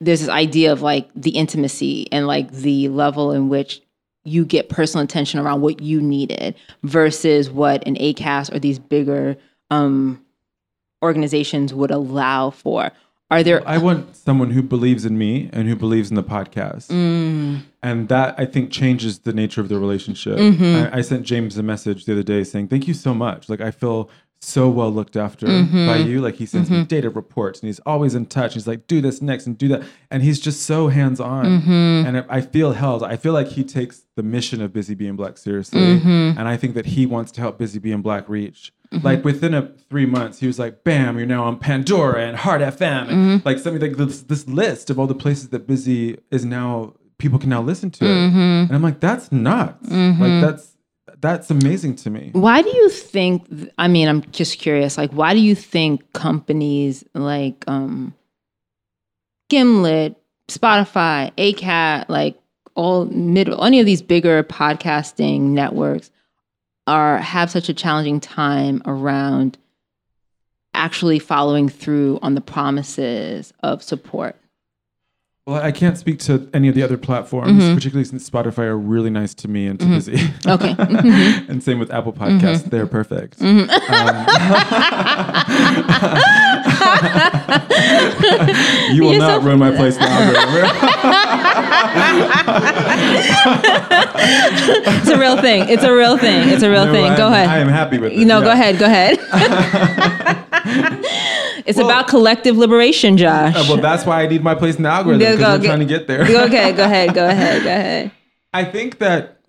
[0.00, 3.80] there's this idea of like the intimacy and like the level in which
[4.24, 9.36] you get personal attention around what you needed versus what an ACAST or these bigger
[9.70, 10.24] um,
[11.02, 12.90] organizations would allow for.
[13.30, 16.88] Are there I want someone who believes in me and who believes in the podcast.
[16.88, 17.62] Mm.
[17.82, 20.38] And that I think changes the nature of the relationship.
[20.38, 20.94] Mm-hmm.
[20.94, 23.48] I, I sent James a message the other day saying, Thank you so much.
[23.48, 24.10] Like, I feel
[24.40, 25.86] so well looked after Mm-hmm.
[25.86, 26.20] by you.
[26.20, 28.54] Like he sends me data reports and he's always in touch.
[28.54, 29.82] He's like, do this next and do that.
[30.10, 31.44] And he's just so hands on.
[31.44, 32.06] Mm-hmm.
[32.06, 33.02] And I feel held.
[33.02, 35.80] I feel like he takes the mission of Busy Being Black seriously.
[35.80, 36.38] Mm-hmm.
[36.38, 38.72] And I think that he wants to help Busy Being Black reach.
[38.90, 41.18] Like within a three months, he was like, "Bam!
[41.18, 43.46] You're now on Pandora and Hard FM, and Mm-hmm.
[43.48, 47.38] like something like this, this list of all the places that Busy is now people
[47.38, 48.04] can now listen to.
[48.04, 48.38] Mm-hmm.
[48.38, 49.90] And I'm like, "That's nuts!
[49.90, 50.76] Like that's
[51.20, 53.46] that's amazing to me." Why do you think?
[53.76, 54.96] I mean, I'm just curious.
[54.96, 58.14] Like, why do you think companies like um,
[59.50, 60.16] Gimlet,
[60.48, 62.38] Spotify, Acast, like
[62.74, 66.10] all middle, any of these bigger podcasting networks,
[66.88, 69.58] are have such a challenging time around
[70.72, 74.36] actually following through on the promises of support?
[75.46, 77.74] Well, I can't speak to any of the other platforms, mm-hmm.
[77.74, 79.94] particularly since Spotify are really nice to me and to mm-hmm.
[79.94, 80.30] Busy.
[80.46, 80.74] Okay.
[81.48, 82.38] and same with Apple mm-hmm.
[82.38, 83.40] Podcasts; they're perfect.
[83.40, 83.58] Um,
[88.94, 91.44] you will You're not so- ruin my place now.
[93.80, 95.68] It's a real thing.
[95.68, 96.48] It's a real thing.
[96.48, 97.14] It's a real No, thing.
[97.16, 97.48] Go I'm- ahead.
[97.48, 98.18] I am happy with it.
[98.18, 99.18] You know, go ahead, go ahead.
[101.66, 103.54] it's Well- about collective liberation, Josh.
[103.54, 105.66] Uh, well, that's why I need my place in the algorithm because go I'm get-
[105.66, 106.26] trying to get there.
[106.26, 108.10] Go- okay, go ahead, go ahead, go ahead.
[108.52, 109.40] I think that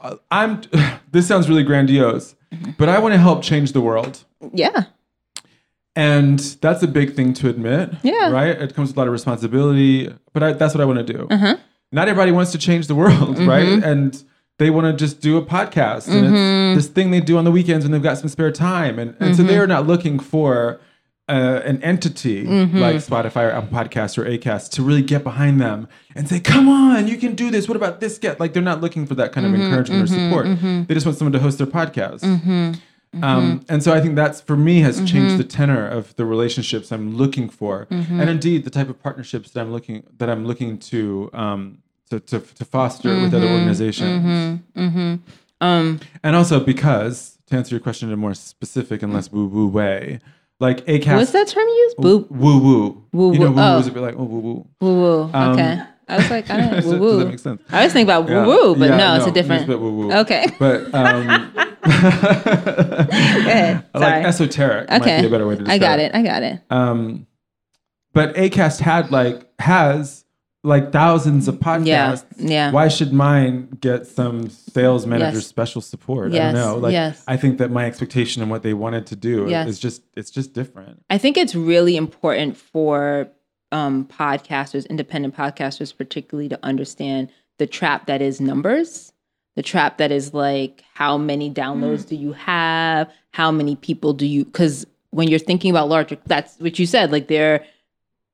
[0.00, 0.62] uh, I'm.
[1.12, 2.36] This sounds really grandiose,
[2.78, 4.22] but I want to help change the world.
[4.54, 4.84] Yeah.
[5.96, 7.90] And that's a big thing to admit.
[8.02, 8.30] Yeah.
[8.30, 8.50] Right?
[8.60, 11.26] It comes with a lot of responsibility, but I, that's what I want to do.
[11.30, 11.56] Uh-huh.
[11.92, 13.48] Not everybody wants to change the world, Mm-hmm.
[13.48, 13.82] right?
[13.84, 14.22] And
[14.58, 16.06] they want to just do a podcast.
[16.08, 16.78] And Mm-hmm.
[16.78, 18.98] it's this thing they do on the weekends when they've got some spare time.
[18.98, 19.48] And, and so Mm-hmm.
[19.50, 20.80] they're not looking for
[21.28, 22.78] uh, an entity Mm-hmm.
[22.78, 26.68] like Spotify or Apple Podcasts or Acast to really get behind them and say, come
[26.68, 27.66] on, you can do this.
[27.68, 28.38] What about this get?
[28.38, 30.46] Like they're not looking for that kind Mm-hmm, of encouragement or support.
[30.88, 32.22] They just want someone to host their podcast.
[33.14, 33.24] Mm-hmm.
[33.24, 36.92] Um, and so I think that's for me has changed the tenor of the relationships
[36.92, 38.20] I'm looking for, Mm-hmm.
[38.20, 41.78] and indeed the type of partnerships that I'm looking that I'm looking to um,
[42.10, 43.36] to, to, to foster with Mm-hmm.
[43.36, 44.60] other organizations.
[45.60, 49.46] Um, And also because to answer your question in a more specific and less woo
[49.46, 50.20] woo way,
[50.60, 51.16] like Acast.
[51.16, 51.94] what's that term you use?
[51.96, 52.30] Boop.
[52.30, 53.04] Woo woo.
[53.12, 53.56] Woo You know, woo.
[53.56, 53.78] woo woo Oh.
[53.80, 54.66] is a bit like oh woo woo.
[54.80, 55.30] Woo woo.
[55.34, 55.82] Um, Okay.
[56.10, 57.18] I was like, I don't woo woo.
[57.20, 57.62] That make sense?
[57.70, 59.66] I was thinking about woo woo, but Yeah, no, it's a different.
[59.66, 60.12] bit woo woo.
[60.12, 60.46] Okay.
[60.58, 61.52] But um.
[62.92, 64.90] I like esoteric.
[64.90, 65.20] Might Okay.
[65.22, 66.14] be a better way to I got it.
[66.14, 66.60] I got it.
[66.70, 67.26] Um,
[68.12, 70.24] but Acast had like has
[70.62, 72.24] like thousands of podcasts.
[72.36, 72.70] Yeah, yeah.
[72.70, 75.46] Why should mine get some sales manager Yes.
[75.46, 76.32] special support?
[76.34, 76.76] I don't know.
[76.76, 77.22] Like yes.
[77.26, 79.68] I think that my expectation and what they wanted to do Yes.
[79.68, 81.02] is just it's just different.
[81.08, 83.28] I think it's really important for
[83.72, 89.12] um, podcasters, independent podcasters, particularly, to understand the trap that is numbers.
[89.56, 93.12] The trap that is like, how many downloads do you have?
[93.32, 94.44] How many people do you?
[94.44, 97.10] Because when you're thinking about larger, that's what you said.
[97.10, 97.64] Like, there,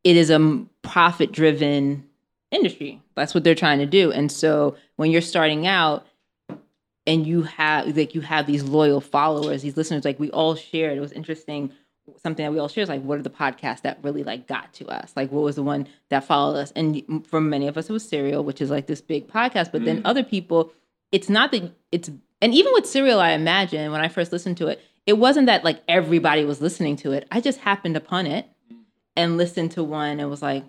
[0.04, 2.06] it is a profit driven
[2.50, 3.00] industry.
[3.14, 4.12] That's what they're trying to do.
[4.12, 6.06] And so when you're starting out,
[7.06, 10.98] and you have like you have these loyal followers, these listeners, like we all shared.
[10.98, 11.72] It was interesting.
[12.18, 14.72] Something that we all share is like, what are the podcasts that really like got
[14.74, 15.12] to us?
[15.16, 16.72] Like, what was the one that followed us?
[16.76, 19.72] And for many of us, it was Serial, which is like this big podcast.
[19.72, 20.02] But then mm.
[20.04, 20.72] other people,
[21.10, 24.68] it's not that it's and even with Serial, I imagine when I first listened to
[24.68, 27.26] it, it wasn't that like everybody was listening to it.
[27.30, 28.78] I just happened upon it mm.
[29.16, 30.64] and listened to one and was like,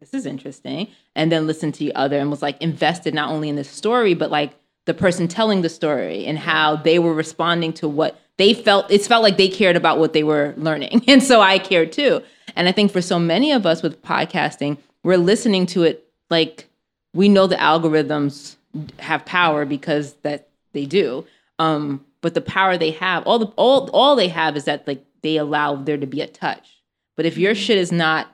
[0.00, 0.88] this is interesting.
[1.14, 4.14] And then listened to the other and was like invested not only in the story,
[4.14, 4.52] but like
[4.86, 8.90] the person telling the story and how they were responding to what they felt.
[8.90, 11.04] It felt like they cared about what they were learning.
[11.08, 12.22] And so I cared too.
[12.56, 16.68] And I think for so many of us with podcasting, we're listening to it like
[17.12, 18.56] we know the algorithms
[18.98, 21.26] have power because that they do.
[21.58, 25.04] Um, but the power they have, all the all all they have is that like
[25.22, 26.82] they allow there to be a touch.
[27.16, 28.28] But if your shit is not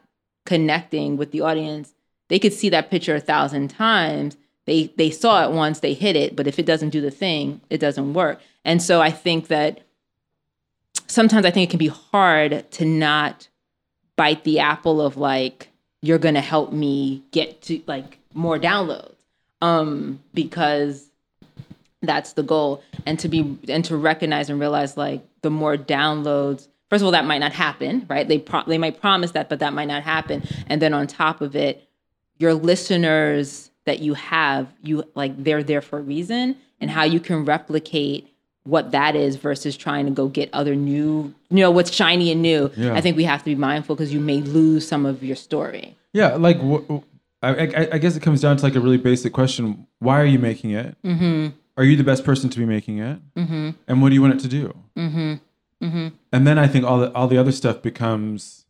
[0.44, 1.94] connecting with the audience,
[2.28, 4.36] they could see that picture a thousand times.
[4.66, 7.60] They they saw it once, they hit it, but if it doesn't do the thing,
[7.70, 8.40] it doesn't work.
[8.64, 9.85] And so I think that
[11.06, 13.48] sometimes I think it can be hard to not
[14.16, 15.68] bite the apple of like
[16.02, 19.14] you're going to help me get to like more downloads
[19.62, 21.10] um because
[22.02, 22.82] that's the goal.
[23.04, 27.12] And to be and to recognize and realize like the more downloads first of all
[27.12, 28.26] that might not happen right?
[28.26, 30.42] They pro- they might promise that but that might not happen.
[30.68, 31.88] And then on top of it
[32.38, 37.20] your listeners that you have you like they're there for a reason and how you
[37.20, 38.32] can replicate
[38.66, 42.42] what that is versus trying to go get other new you know what's shiny and
[42.42, 42.94] new Yeah.
[42.94, 45.96] i think we have to be mindful because you may lose some of your story
[46.12, 47.00] Yeah, like wh-
[47.42, 50.24] I, I, I guess it comes down to like a really basic question: Why are
[50.24, 50.96] you making it?
[51.04, 51.48] Mm-hmm.
[51.76, 53.18] Are you the best person to be making it?
[53.36, 53.70] Mm-hmm.
[53.86, 54.74] And what do you want it to do?
[54.96, 55.34] Mm-hmm.
[55.84, 56.08] Mm-hmm.
[56.32, 58.64] And then I think all the all the other stuff becomes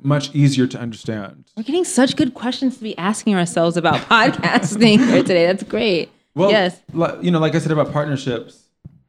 [0.00, 1.46] much easier to understand.
[1.56, 5.44] We're getting such good questions to be asking ourselves about podcasting here today.
[5.46, 6.10] That's great.
[6.36, 6.80] Well, yes.
[7.20, 8.67] you know, like I said about partnerships.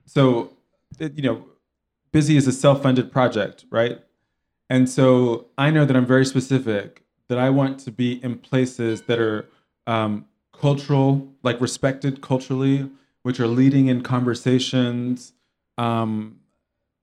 [0.10, 0.54] So,
[1.00, 1.45] it, you know,
[2.12, 4.00] Busy is a self-funded project, right?
[4.67, 9.04] And so I know that I'm very specific that I want to be in places
[9.04, 9.48] that are
[9.86, 12.89] um, cultural, like respected culturally,
[13.22, 15.34] which are leading in conversations
[15.78, 16.39] um,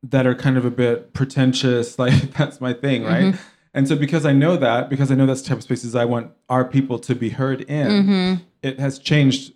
[0.03, 1.97] that are kind of a bit pretentious.
[1.99, 3.37] Like that's my thing, right?
[3.73, 6.05] And so because I know that, because I know that's the type of spaces I
[6.07, 8.43] want our people to be heard in, Mm-hmm.
[8.63, 9.53] it has changed.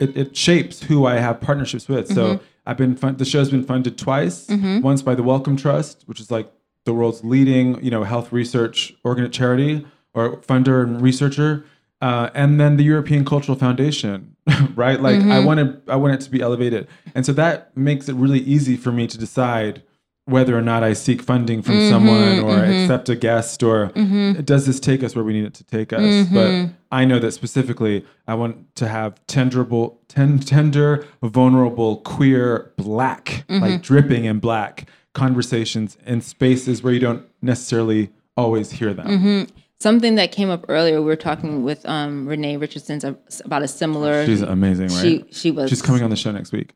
[0.00, 2.08] It, it shapes who I have partnerships with.
[2.08, 4.48] So I've been fun- the show's been funded twice.
[4.80, 6.48] Once by the Wellcome Trust, which is like
[6.84, 11.64] the world's leading, you know, health research organ charity or funder and researcher,
[12.00, 14.36] uh, and then the European Cultural Foundation,
[14.76, 15.00] right?
[15.00, 18.40] Like I wanted, I want it to be elevated, and so that makes it really
[18.40, 19.82] easy for me to decide
[20.30, 22.82] whether or not I seek funding from someone mm-hmm, or mm-hmm.
[22.82, 24.40] accept a guest or mm-hmm.
[24.42, 26.26] does this take us where we need it to take us.
[26.28, 33.44] But I know that specifically I want to have tenderable, ten, tender, vulnerable, queer, black,
[33.48, 39.48] like dripping in black conversations in spaces where you don't necessarily always hear them.
[39.80, 43.16] Something that came up earlier, we were talking with um, Renee Richardson
[43.46, 44.26] about a similar.
[44.26, 45.00] She's amazing, right?
[45.00, 45.70] She she was.
[45.70, 46.74] She's coming on the show next week.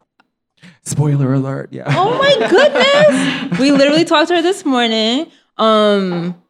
[0.83, 1.71] Spoiler alert!
[1.73, 1.85] Yeah.
[1.89, 3.59] Oh my goodness!
[3.61, 5.31] we literally talked to her this morning.
[5.57, 6.41] Um,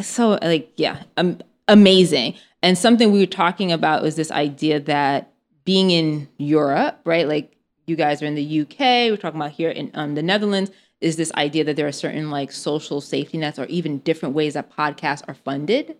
[0.00, 2.34] so like yeah, um, amazing.
[2.62, 5.32] And something we were talking about was this idea that
[5.64, 7.28] being in Europe, right?
[7.28, 7.54] Like
[7.86, 8.78] you guys are in the UK.
[9.10, 10.70] We're talking about here in um, the Netherlands.
[11.00, 14.54] Is this idea that there are certain like social safety nets or even different ways
[14.54, 15.96] that podcasts are funded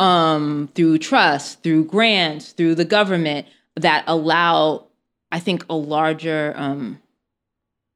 [0.00, 3.46] um, through trust, through grants, through the government
[3.76, 4.86] that allow,
[5.32, 7.00] I think, a larger um,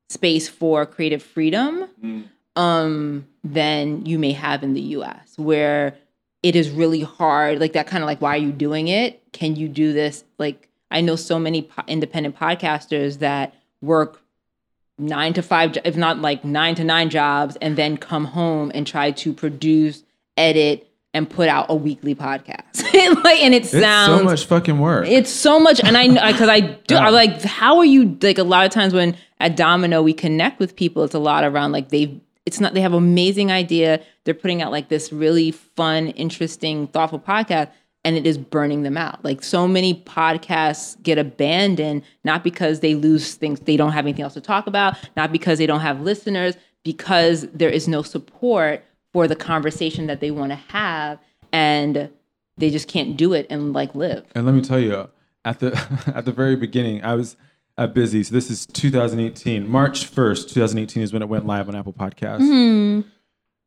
[0.09, 1.89] space for creative freedom
[2.57, 5.97] um, than you may have in the US, where
[6.43, 7.61] it is really hard.
[7.61, 9.23] Like that kind of like, why are you doing it?
[9.33, 10.25] Can you do this?
[10.39, 14.21] Like, I know so many po- independent podcasters that work
[14.99, 18.87] nine to five, if not like nine to nine jobs, and then come home and
[18.87, 20.05] try to produce,
[20.37, 22.83] edit, and put out a weekly podcast.
[23.25, 25.07] like, and it It's sounds so much fucking work.
[25.09, 26.97] it's so much, and I because I do.
[26.97, 28.19] I'm like, how are you?
[28.21, 31.45] Like a lot of times when at Domino we connect with people, it's a lot
[31.45, 32.21] around like they.
[32.45, 32.75] It's not.
[32.75, 34.01] They have amazing idea.
[34.25, 37.71] They're putting out like this really fun, interesting, thoughtful podcast,
[38.05, 39.25] and it is burning them out.
[39.25, 44.23] Like so many podcasts get abandoned not because they lose things, they don't have anything
[44.25, 48.85] else to talk about, not because they don't have listeners, because there is no support
[49.15, 51.19] for the conversation that they want to have,
[51.53, 52.11] and
[52.59, 54.27] they just can't do it and like live.
[54.35, 55.09] And let me tell you,
[55.47, 55.73] at the
[56.15, 57.37] at the very beginning, I was
[57.79, 58.23] uh, busy.
[58.25, 63.05] So this is 2018, March 1st, 2018 is when it went live on Apple Podcasts.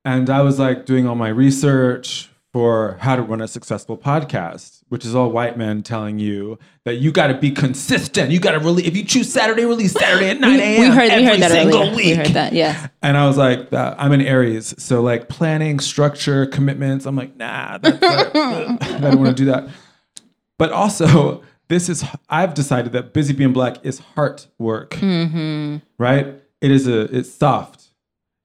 [0.05, 4.81] And I was like doing all my research for how to run a successful podcast,
[4.89, 8.31] which is all white men telling you that you got to be consistent.
[8.31, 10.79] You got to really, if you choose Saturday, release Saturday at 9 a.m.
[10.81, 11.95] we heard we every heard that single earlier.
[11.95, 12.05] week.
[12.05, 12.53] We heard that.
[12.53, 12.89] Yes.
[13.03, 17.05] And I was like, I'm an Aries, so like planning, structure, commitments.
[17.05, 19.67] I'm like, nah, that's, I don't want to do that.
[20.57, 25.77] But also, this is I've decided that busy being black is heart work, Mm-hmm.
[25.99, 26.27] right?
[26.61, 27.76] It is a it's soft.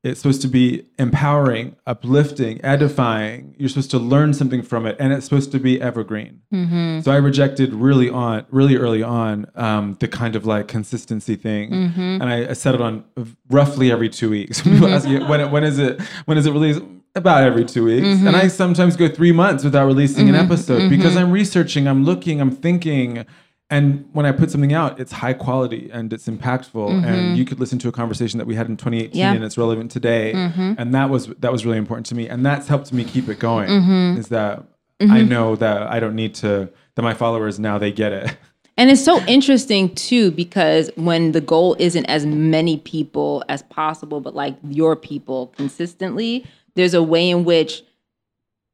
[0.04, 3.54] It's supposed to be empowering, uplifting, edifying.
[3.56, 6.40] You're supposed to learn something from it, and it's supposed to be evergreen.
[6.52, 7.00] Mm-hmm.
[7.02, 11.70] So I rejected really on, really early on, um, the kind of like consistency thing,
[11.70, 12.00] Mm-hmm.
[12.00, 13.04] and I, I settled on
[13.48, 14.60] roughly every two weeks.
[14.62, 16.82] People ask me when, when is it when is it released?
[17.14, 18.26] About every two weeks, Mm-hmm.
[18.26, 22.40] and I sometimes go three months without releasing an episode because I'm researching, I'm looking,
[22.40, 23.26] I'm thinking,
[23.70, 27.58] and when I put something out, it's high quality and it's impactful, and you could
[27.58, 29.18] listen to a conversation that we had in 2018 Mm-hmm.
[29.18, 29.32] Yeah.
[29.32, 32.68] and it's relevant today, and that was that was really important to me, and that's
[32.68, 33.68] helped me keep it going.
[33.70, 34.20] Mm-hmm.
[34.20, 34.64] Is that
[35.00, 38.36] I know that I don't need to that my followers now they get it.
[38.78, 44.20] And it's so interesting too because when the goal isn't as many people as possible,
[44.22, 47.82] but like your people consistently, there's a way in which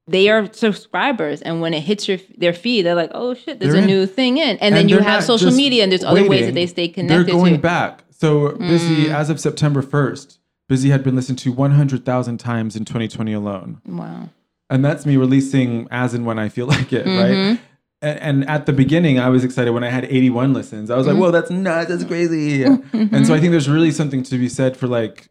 [0.08, 3.72] they are subscribers, and when it hits your their feed, they're like, "Oh shit, there's
[3.72, 3.90] They're a in.
[3.94, 6.66] new thing in," and, then you have social media, and there's other ways that they
[6.66, 7.26] stay connected.
[7.26, 8.04] They're going back.
[8.10, 8.58] So Mm.
[8.68, 10.38] busy as of September 1st.
[10.68, 13.80] Busy had been listened to 100,000 times in 2020 alone.
[13.86, 14.28] Wow.
[14.70, 17.18] and that's me releasing as and when I feel like it, Mm-hmm.
[17.50, 17.58] right?
[18.02, 20.90] And, and at the beginning, I was excited when I had 81 listens.
[20.90, 21.14] I was Mm-hmm.
[21.16, 21.88] like, "Whoa, that's nuts!
[21.88, 25.28] That's crazy!" And so I think there's really something to be said for like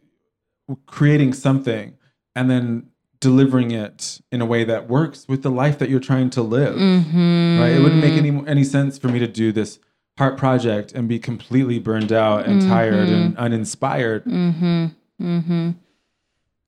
[0.86, 1.94] creating something
[2.36, 2.88] and then
[3.28, 6.76] delivering it in a way that works with the life that you're trying to live.
[6.76, 7.60] Mm-hmm.
[7.60, 7.72] Right?
[7.74, 9.80] It wouldn't make any any sense for me to do this
[10.18, 14.24] heart project and be completely burned out and tired and uninspired.
[14.24, 15.72] Mm-hmm.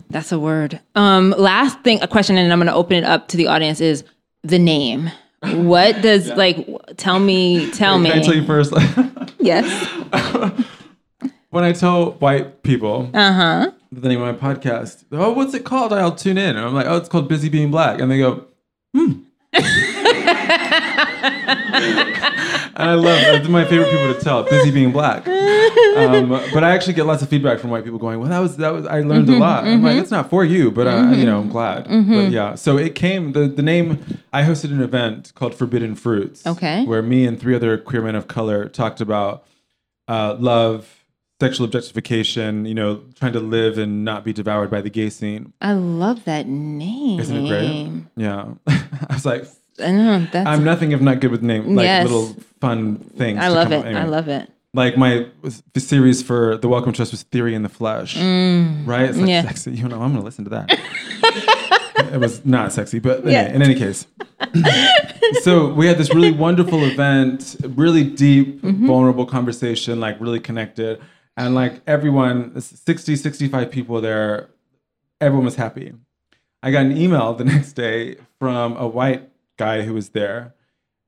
[0.09, 0.81] That's a word.
[0.95, 3.79] Um, last thing, a question, and I'm going to open it up to the audience
[3.79, 4.03] is
[4.43, 5.09] the name.
[5.41, 6.67] What does like?
[6.97, 7.71] Tell me.
[7.71, 8.09] Tell me.
[8.09, 8.73] Can I tell you first?
[9.39, 9.65] yes.
[11.51, 13.71] when I tell white people Uh huh.
[13.91, 15.93] The name of my podcast, oh, what's it called?
[15.93, 16.55] I'll tune in.
[16.55, 17.99] And I'm like, oh, it's called Busy Being Black.
[17.99, 18.45] And they go,
[18.93, 19.23] hmm.
[19.51, 19.65] and
[22.75, 25.27] I love that's my favorite people to tell, Busy Being Black.
[25.27, 28.57] Um, but I actually get lots of feedback from white people going, well, that was,
[28.57, 29.65] that was, I learned Mm-hmm, a lot.
[29.65, 31.85] I'm like, it's not for you, but, uh, you know, I'm glad.
[31.85, 36.45] But yeah, so it came, the, the name, I hosted an event called Forbidden Fruits.
[36.45, 36.85] Okay.
[36.85, 39.45] Where me and three other queer men of color talked about
[40.07, 40.98] uh, love,
[41.39, 45.53] sexual objectification, you know, trying to live and not be devoured by the gay scene.
[45.61, 47.19] I love that name.
[47.19, 48.03] Isn't it great?
[48.17, 48.53] Yeah.
[48.67, 49.45] I was like,
[49.81, 50.47] I know that's.
[50.47, 52.03] I'm nothing if not good with name, like Yes.
[52.03, 53.39] little fun things.
[53.39, 53.85] I love it.
[53.85, 54.01] anyway.
[54.01, 54.51] I love it.
[54.73, 55.25] Like my
[55.73, 58.23] the series for the Wellcome Trust was Theory in the Flesh, right?
[59.09, 59.29] It's like Mm.
[59.29, 59.41] Yeah.
[59.43, 59.71] sexy.
[59.71, 60.69] You know, I'm gonna listen to that.
[62.13, 64.05] it was not sexy, but anyway, in any case.
[65.43, 68.85] so we had this really wonderful event, really deep, Mm-hmm.
[68.87, 70.99] vulnerable conversation, like really connected.
[71.37, 74.49] And like everyone, 60, 65 people there,
[75.21, 75.93] everyone was happy.
[76.61, 80.53] I got an email the next day from a white guy who was there.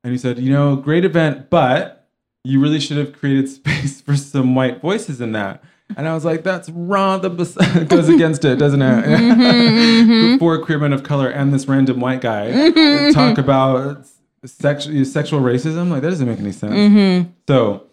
[0.04, 2.08] And he said, You know, great event, but
[2.44, 5.62] you really should have created space for some white voices in that.
[5.96, 7.20] And I was like, That's wrong.
[7.20, 7.54] The bes-
[7.88, 9.04] goes against it, doesn't it?
[9.04, 10.38] Mm-hmm, mm-hmm.
[10.38, 14.06] Four queer men of color and this random white guy mm-hmm, talk about
[14.44, 15.90] sexual sexual racism.
[15.90, 17.28] Like, that doesn't make any sense.
[17.46, 17.86] So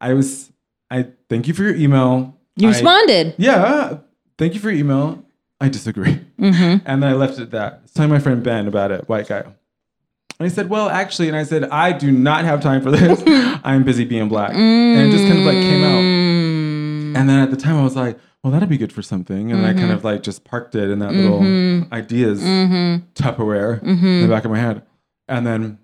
[0.00, 0.52] I was,
[0.90, 2.36] I thank you for your email.
[2.56, 3.34] You I- responded.
[3.38, 3.98] yeah.
[4.36, 5.24] Thank you for your email.
[5.60, 6.20] I disagree.
[6.38, 6.86] Mm-hmm.
[6.86, 7.72] And then I left it at that.
[7.72, 9.40] I was telling my friend Ben about it, white guy.
[9.40, 13.22] And he said, Well, actually, and I said, I do not have time for this.
[13.64, 14.54] I'm busy being black.
[14.54, 16.00] And it just kind of like came out.
[16.00, 17.16] Mm.
[17.16, 19.50] And then at the time I was like, well, that'd be good for something.
[19.50, 19.92] And I kind mm-hmm.
[19.92, 21.92] of like just parked it in that little mm-hmm.
[21.92, 24.82] ideas Tupperware in the back of my head.
[25.26, 25.78] And then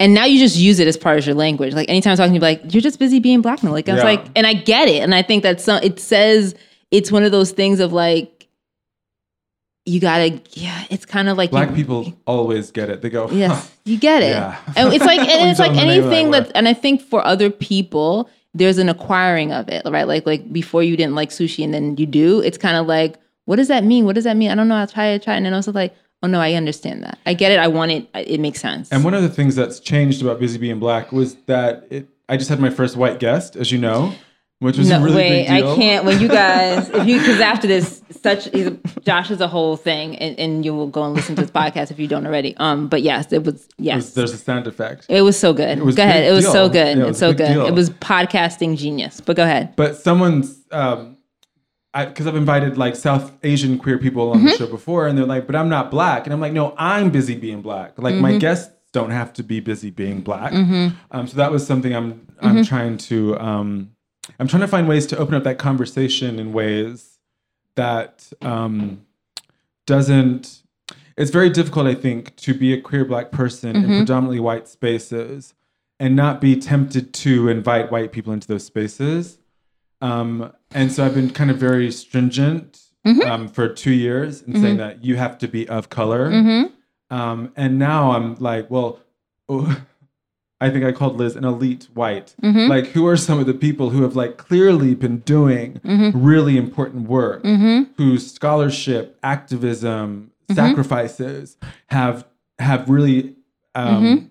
[0.00, 1.74] And now you just use it as part of your language.
[1.74, 3.70] Like anytime I'm talking to you, like, you're just busy being black now.
[3.70, 4.04] Like I was Yeah.
[4.08, 5.02] like, and I get it.
[5.02, 6.54] And I think that some it says
[6.90, 8.48] it's one of those things of like
[9.86, 13.02] you gotta yeah, it's kind of like black you, people always get it.
[13.02, 14.30] They go, Yes, you get it.
[14.30, 14.58] Yeah.
[14.76, 16.74] And it's like and it's like them the name of that anything that and I
[16.74, 20.06] think for other people, there's an acquiring of it, right?
[20.08, 23.18] Like like before you didn't like sushi and then you do, it's kind of like,
[23.44, 24.04] what does that mean?
[24.06, 24.50] What does that mean?
[24.50, 24.76] I don't know.
[24.76, 25.38] I'll try it, try it.
[25.38, 27.18] And then also like, oh no, I understand that.
[27.26, 27.58] I get it.
[27.58, 28.08] I want it.
[28.14, 28.90] It makes sense.
[28.90, 32.36] And one of the things that's changed about Busy Being Black was that it, I
[32.36, 34.12] just had my first white guest, as you know,
[34.60, 35.72] which was no, a really wait, big deal.
[35.72, 36.04] I can't.
[36.04, 40.16] When you guys, if you, because after this, such a, Josh is a whole thing,
[40.16, 42.54] and, and you will go and listen to this podcast if you don't already.
[42.58, 45.06] Um, but yes, it was It yes, was- there's a sound effect.
[45.08, 45.80] It was so good.
[45.82, 46.24] was go ahead.
[46.24, 46.98] It was so good.
[46.98, 47.54] Yeah, it was it's so good.
[47.54, 47.66] deal.
[47.66, 49.20] It was podcasting genius.
[49.20, 49.74] But go ahead.
[49.76, 51.16] But someone's, um,
[51.94, 54.46] because I've invited like South Asian queer people on Mm-hmm.
[54.46, 57.10] the show before, and they're like, "But I'm not black," and I'm like, "No, I'm
[57.10, 57.98] busy being black.
[57.98, 58.22] Like Mm-hmm.
[58.22, 62.26] my guests don't have to be busy being black." Um, so that was something I'm
[62.40, 62.62] I'm Mm-hmm.
[62.62, 63.90] trying to um,
[64.38, 67.18] I'm trying to find ways to open up that conversation in ways
[67.74, 69.02] that um,
[69.86, 70.62] doesn't.
[71.16, 73.90] It's very difficult, I think, to be a queer black person Mm-hmm.
[73.90, 75.54] in predominantly white spaces
[75.98, 79.38] and not be tempted to invite white people into those spaces.
[80.00, 83.22] Um, and so I've been kind of very stringent mm-hmm.
[83.22, 84.98] um, for two years in saying mm-hmm.
[84.98, 86.30] that you have to be of color.
[86.30, 87.14] Mm-hmm.
[87.14, 89.00] Um, and now I'm like, well,
[89.48, 89.82] oh,
[90.62, 92.34] I think I called Liz an elite white.
[92.68, 95.80] Like, who are some of the people who have like clearly been doing
[96.14, 97.42] really important work,
[97.96, 101.56] whose scholarship, activism, sacrifices
[101.86, 102.26] have
[102.58, 103.36] have really
[103.74, 104.30] um,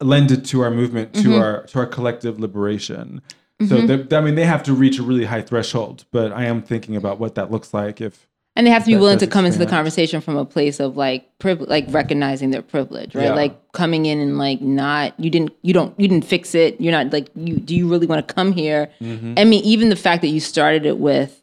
[0.00, 3.22] lended to our movement, to our to our collective liberation.
[3.68, 6.04] So they- I mean, they have to reach a really high threshold.
[6.12, 8.96] But I am thinking about what that looks like if And they have to be
[8.96, 12.62] willing to come into the conversation from a place of like privilege, like recognizing their
[12.62, 13.24] privilege, right?
[13.26, 13.34] Yeah.
[13.34, 16.80] Like coming in and like not you didn't you don't you didn't fix it.
[16.80, 18.90] You're not like you do you really want to come here?
[19.00, 19.34] Mm-hmm.
[19.36, 21.36] I mean, even the fact that you started it with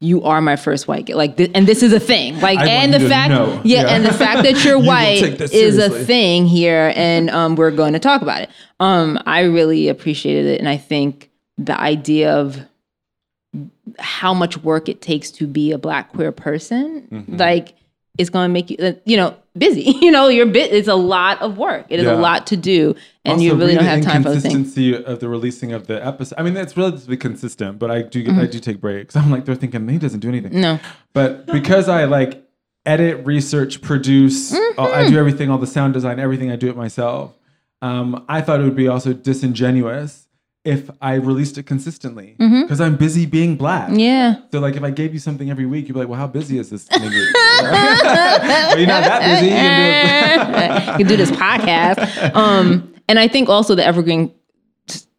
[0.00, 1.14] you are my first white guy.
[1.14, 2.40] Like, th- and this is a thing.
[2.40, 3.32] Like, I and the fact,
[3.64, 3.86] yeah, Yeah.
[3.94, 8.00] and the fact that you're white is a thing here, and um, we're going to
[8.00, 8.50] talk about it.
[8.80, 12.58] Um, I really appreciated it, and I think the idea of
[13.98, 17.36] how much work it takes to be a black queer person, Mm-hmm.
[17.36, 17.74] like,
[18.18, 19.82] it's going to make you, you know, busy.
[20.02, 20.72] You know, you're bit.
[20.72, 21.86] It's a lot of work.
[21.88, 22.14] It is Yeah.
[22.14, 22.94] a lot to do,
[23.24, 24.54] and Also, you really don't have the time for other things.
[24.54, 26.36] inconsistency of the releasing of the episode.
[26.38, 28.38] I mean, that's relatively consistent, but I do Mm-hmm.
[28.40, 29.16] I do take breaks.
[29.16, 30.58] I'm like they're thinking he doesn't do anything.
[30.60, 30.78] No.
[31.14, 32.42] But because I like
[32.86, 34.80] edit, research, produce, Mm-hmm.
[34.80, 36.50] uh, I do everything, all the sound design, everything.
[36.50, 37.34] I do it myself.
[37.82, 40.26] Um, I thought it would be also disingenuous
[40.64, 43.90] if I released it consistently because I'm busy being black.
[43.92, 44.36] Yeah.
[44.52, 46.58] So like if I gave you something every week, you'd be like, well, how busy
[46.58, 47.32] is this nigga?
[47.62, 49.46] well, you're not that busy.
[49.46, 52.34] You can do you can do this podcast.
[52.34, 54.32] Um, and I think also the Evergreen,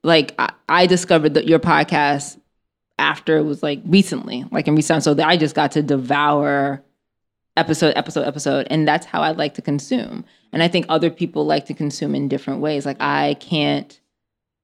[0.04, 2.39] like I, I discovered that your podcast
[2.98, 5.04] after it was like recently, like in recent.
[5.04, 6.82] So that I just got to devour
[7.58, 10.24] episode, episode, episode, and that's how I like to consume.
[10.54, 12.86] And I think other people like to consume in different ways.
[12.86, 14.00] Like I can't.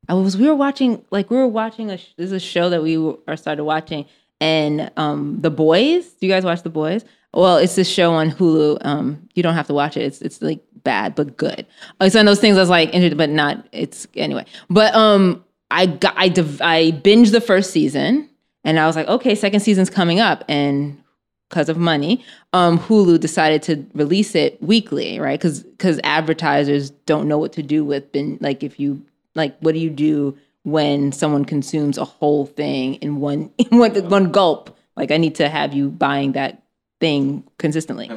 [0.10, 2.82] I was we were watching like we were watching a this is a show that
[2.82, 2.98] we
[3.28, 4.06] are started watching
[4.42, 6.08] and um the boys.
[6.14, 7.06] Do you guys watch the boys?
[7.34, 10.02] Well it's this show on hulu um you don't have to watch it.
[10.02, 11.66] It's it's like bad but good.
[12.02, 14.46] It's one of those things that's like but not it's anyway.
[14.70, 18.28] But um i got i i binged the first season
[18.64, 21.00] and i was like okay second season's coming up and
[21.48, 25.40] because of money um hulu decided to release it weekly right?
[25.40, 29.06] Because because advertisers don't know what to do with bin like if you
[29.40, 33.92] like what do you do when someone consumes a whole thing in one in one,
[34.10, 34.78] one gulp?
[34.96, 36.62] Like i need to have you buying that
[37.00, 38.10] thing consistently.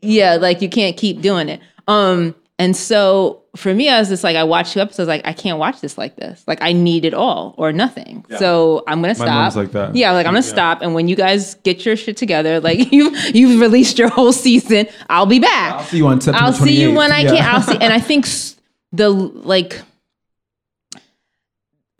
[0.00, 1.60] Yeah like you can't keep doing it.
[1.88, 5.32] Um and so for me i was just like i watched two episodes like i
[5.32, 6.42] can't watch this like this.
[6.46, 8.24] Like i need it all or nothing.
[8.38, 9.28] So i'm gonna My stop.
[9.28, 9.94] mom's like that.
[9.94, 13.10] yeah like i'm gonna stop and when you guys get your shit together like you
[13.32, 15.74] you've released your whole season i'll be back.
[15.74, 17.30] I'll see you on September I'll see you when I Yeah.
[17.36, 17.54] can.
[17.54, 18.26] I'll see, and I think
[18.92, 19.80] the like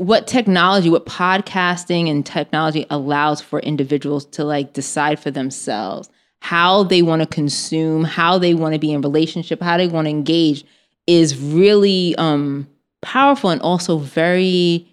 [0.02, 6.82] what technology, what podcasting and technology allows for individuals to like decide for themselves how
[6.82, 10.10] they want to consume, how they want to be in relationship, how they want to
[10.10, 10.64] engage
[11.06, 12.66] is really um
[13.00, 14.88] powerful and also very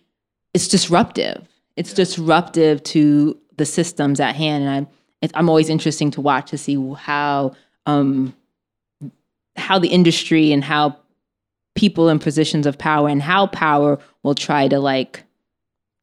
[0.53, 1.47] it's disruptive.
[1.76, 4.88] It's disruptive to the systems at hand, and I'm
[5.24, 7.53] it's, I'm always interesting to watch to see how
[7.88, 8.36] um
[9.55, 10.97] how the industry and how
[11.74, 15.24] people in positions of power and how power will try to like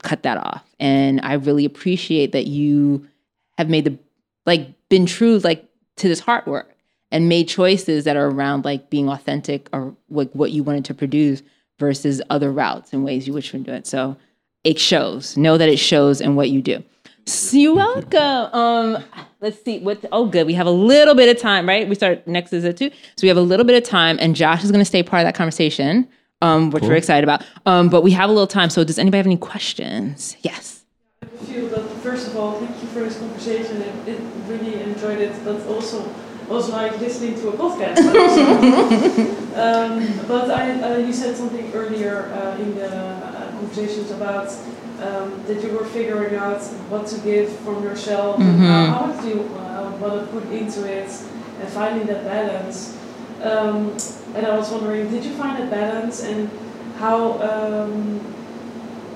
[0.02, 0.64] cut that off.
[0.78, 3.06] And I really appreciate that you
[3.58, 3.98] have made the
[4.44, 6.76] like been true like to this heart work
[7.10, 10.94] and made choices that are around like being authentic or like what you wanted to
[10.94, 11.42] produce
[11.78, 13.86] versus other routes and ways you wish to do it.
[13.86, 14.16] So
[14.64, 15.36] it shows.
[15.36, 16.82] Know that it shows in what you do.
[17.26, 18.54] So you're welcome.
[18.54, 19.04] Um,
[19.40, 20.04] let's see what.
[20.12, 20.46] Oh, good.
[20.46, 21.88] We have a little bit of time, right?
[21.88, 24.36] We start next is at two, so we have a little bit of time, and
[24.36, 26.06] Josh is going to stay part of that conversation,
[26.42, 27.44] um, which we're excited about.
[27.64, 28.70] Um, but we have a little time.
[28.70, 30.36] So does anybody have any questions?
[30.42, 30.84] Yes.
[31.44, 33.82] feel that first of all, thank you for this conversation.
[33.82, 36.08] It, it really enjoyed it, but also
[36.48, 37.98] was like listening to a podcast.
[39.56, 44.48] um, but I, uh, you said something earlier uh, in the uh, conversations about
[45.00, 49.24] um, that you were figuring out what to give from yourself and how, how much
[49.24, 51.10] you uh, want to put into it
[51.60, 52.96] and finding that balance.
[53.42, 53.96] Um,
[54.36, 56.50] and I was wondering, did you find a balance and
[56.98, 57.40] how?
[57.42, 58.34] Um,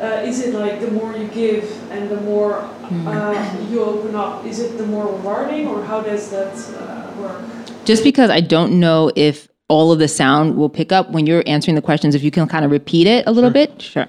[0.00, 4.46] uh, is it like the more you give and the more uh, you open up,
[4.46, 7.42] is it the more rewarding or how does that uh, work?
[7.84, 11.44] Just because I don't know if all of the sound will pick up when you're
[11.46, 14.08] answering the questions, if you can kind of repeat it a little bit, sure.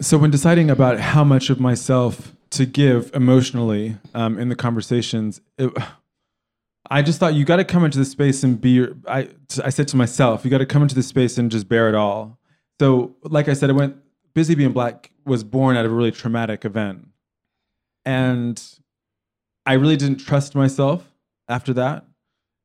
[0.00, 5.40] So when deciding about how much of myself to give emotionally um, in the conversations,
[5.58, 5.72] it,
[6.90, 8.70] I just thought you got to come into the space and be.
[8.70, 9.28] Your, I
[9.62, 11.94] I said to myself, you got to come into the space and just bear it
[11.94, 12.38] all.
[12.80, 13.96] So like I said, I went.
[14.34, 17.08] Busy being black was born out of a really traumatic event,
[18.04, 18.62] and
[19.66, 21.12] I really didn't trust myself
[21.48, 22.04] after that,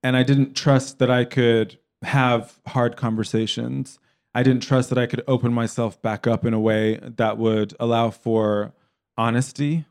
[0.03, 3.97] and I didn't trust that I could have hard conversations.
[4.35, 7.75] I didn't trust that I could open myself back up in a way that would
[7.79, 8.73] allow for
[9.17, 9.85] honesty.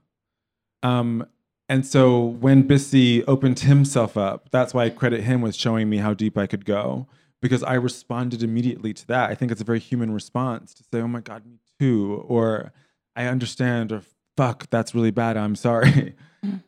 [0.82, 1.26] Um,
[1.68, 5.98] and so when Bissy opened himself up, that's why I credit him with showing me
[5.98, 7.06] how deep I could go
[7.40, 9.30] because I responded immediately to that.
[9.30, 12.72] I think it's a very human response to say, "Oh my God, me too," or
[13.16, 14.02] "I understand," or
[14.36, 15.36] "Fuck, that's really bad.
[15.36, 16.14] I'm sorry."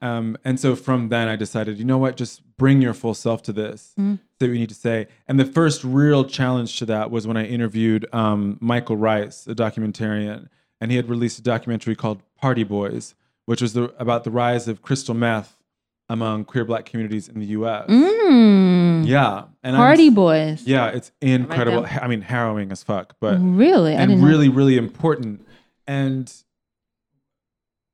[0.00, 3.42] Um, and so from then, I decided, you know what, just bring your full self
[3.42, 3.92] to this.
[4.38, 5.08] Say what you need to say.
[5.26, 9.54] And the first real challenge to that was when I interviewed um, Michael Rice, a
[9.54, 10.48] documentarian,
[10.80, 13.16] and he had released a documentary called Party Boys,
[13.46, 15.56] which was the, about the rise of crystal meth
[16.08, 17.88] among queer black communities in the U.S.
[17.88, 19.06] Mm.
[19.06, 20.62] Yeah, and I'm- Party boys.
[20.66, 21.82] yeah, it's incredible.
[21.82, 21.98] down.
[22.02, 23.94] I mean, harrowing as fuck, but Really?
[23.94, 24.28] And didn't know.
[24.28, 25.46] really, really important.
[25.86, 26.32] And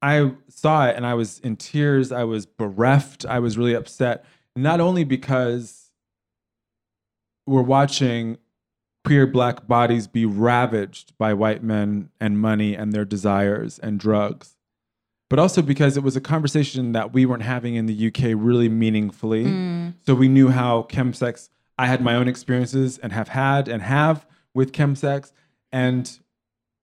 [0.02, 2.10] I saw it, and I was in tears.
[2.10, 3.26] I was bereft.
[3.26, 4.24] I was really upset,
[4.56, 5.90] not only because
[7.46, 8.38] we're watching
[9.04, 14.56] queer black bodies be ravaged by white men and money and their desires and drugs,
[15.30, 18.68] but also because it was a conversation that we weren't having in the UK really
[18.68, 19.44] meaningfully.
[19.44, 19.94] Mm.
[20.04, 24.26] So we knew how chemsex, I had my own experiences and have had and have
[24.52, 25.32] with chemsex.
[25.70, 26.18] And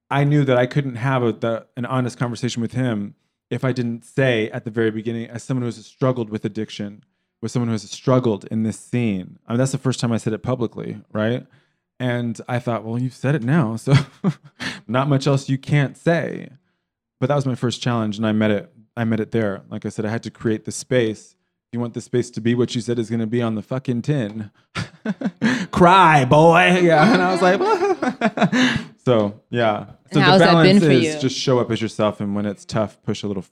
[0.09, 3.15] I knew that I couldn't have a, the, an honest conversation with him
[3.49, 7.03] if I didn't say at the very beginning, as someone who has struggled with addiction,
[7.41, 9.39] with someone who has struggled in this scene.
[9.45, 11.45] I mean, that's the first time I said it publicly, right?
[11.99, 13.93] And I thought, well, you've said it now, so
[14.87, 16.49] not much else you can't say.
[17.19, 18.71] But that was my first challenge, and I met it.
[18.95, 19.63] I met it there.
[19.69, 21.33] Like I said, I had to create the space.
[21.33, 23.55] If you want the space to be what you said is going to be on
[23.55, 24.51] the fucking tin,
[25.71, 26.79] cry, boy.
[26.83, 29.87] Yeah, and I was like, so yeah.
[30.11, 33.23] So how's the balance is just show up as yourself, and when it's tough, push
[33.23, 33.45] a little.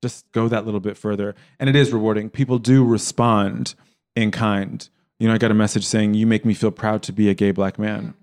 [0.00, 2.30] Just go that little bit further, and it is rewarding.
[2.30, 3.74] People do respond
[4.14, 4.88] in kind.
[5.18, 7.34] You know, I got a message saying, "You make me feel proud to be a
[7.34, 8.14] gay black man,"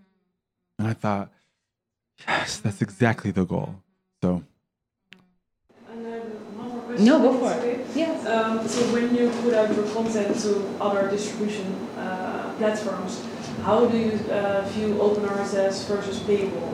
[0.80, 1.32] and I thought,
[2.28, 3.76] yes, that's exactly the goal.
[4.21, 4.43] So
[5.91, 6.21] And then
[6.57, 7.06] one more question.
[7.06, 7.80] No, go for it.
[7.80, 8.00] it's okay.
[8.00, 8.26] Yes.
[8.26, 11.66] Um, so when you put out your content to other distribution
[11.98, 13.24] uh, platforms,
[13.64, 16.74] how do you uh, view open RSS versus paywall?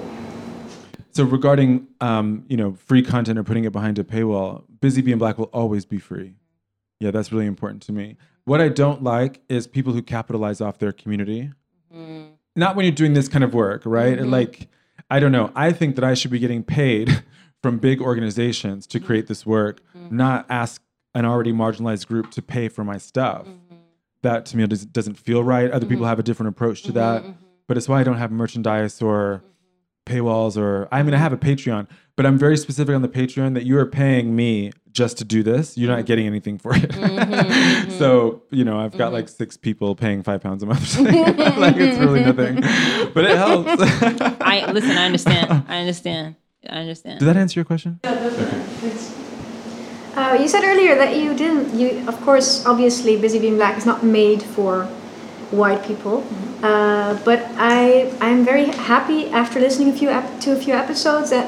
[1.11, 5.17] So regarding um, you know free content or putting it behind a paywall, Busy Being
[5.17, 6.35] Black will always be free.
[6.99, 8.17] Yeah, that's really important to me.
[8.45, 11.51] What I don't like is people who capitalize off their community.
[12.55, 14.19] Not when you're doing this kind of work, right?
[14.21, 14.67] Like,
[15.09, 15.51] I don't know.
[15.55, 17.23] I think that I should be getting paid
[17.61, 19.81] from big organizations to create this work,
[20.11, 20.81] not ask
[21.13, 23.45] an already marginalized group to pay for my stuff.
[23.47, 23.75] Mm-hmm.
[24.23, 25.71] That to me does, doesn't feel right.
[25.71, 26.09] Other people mm-hmm.
[26.09, 27.35] have a different approach to mm-hmm, that,
[27.67, 29.43] but it's why I don't have merchandise or
[30.05, 33.53] paywalls or I mean I have a Patreon, but I'm very specific on the Patreon
[33.55, 35.77] that you are paying me just to do this.
[35.77, 37.91] You're not getting anything for it.
[37.97, 40.99] so, you know, I've got like six people paying five pounds a month.
[40.99, 42.55] like it's really nothing.
[43.13, 43.81] But it helps.
[44.41, 44.91] I listen.
[44.91, 45.65] I understand.
[45.67, 46.35] I understand.
[46.69, 47.19] I understand.
[47.19, 47.99] Did that answer your question?
[48.03, 48.35] Yeah, that's
[48.81, 49.20] thanks.
[50.15, 51.73] Uh, you said earlier that you didn't.
[51.73, 54.85] You, of course, obviously, Busy Being Black is not made for
[55.51, 56.23] white people.
[56.63, 61.29] Uh, but I, I'm very happy after listening a few ep- to a few episodes
[61.29, 61.47] that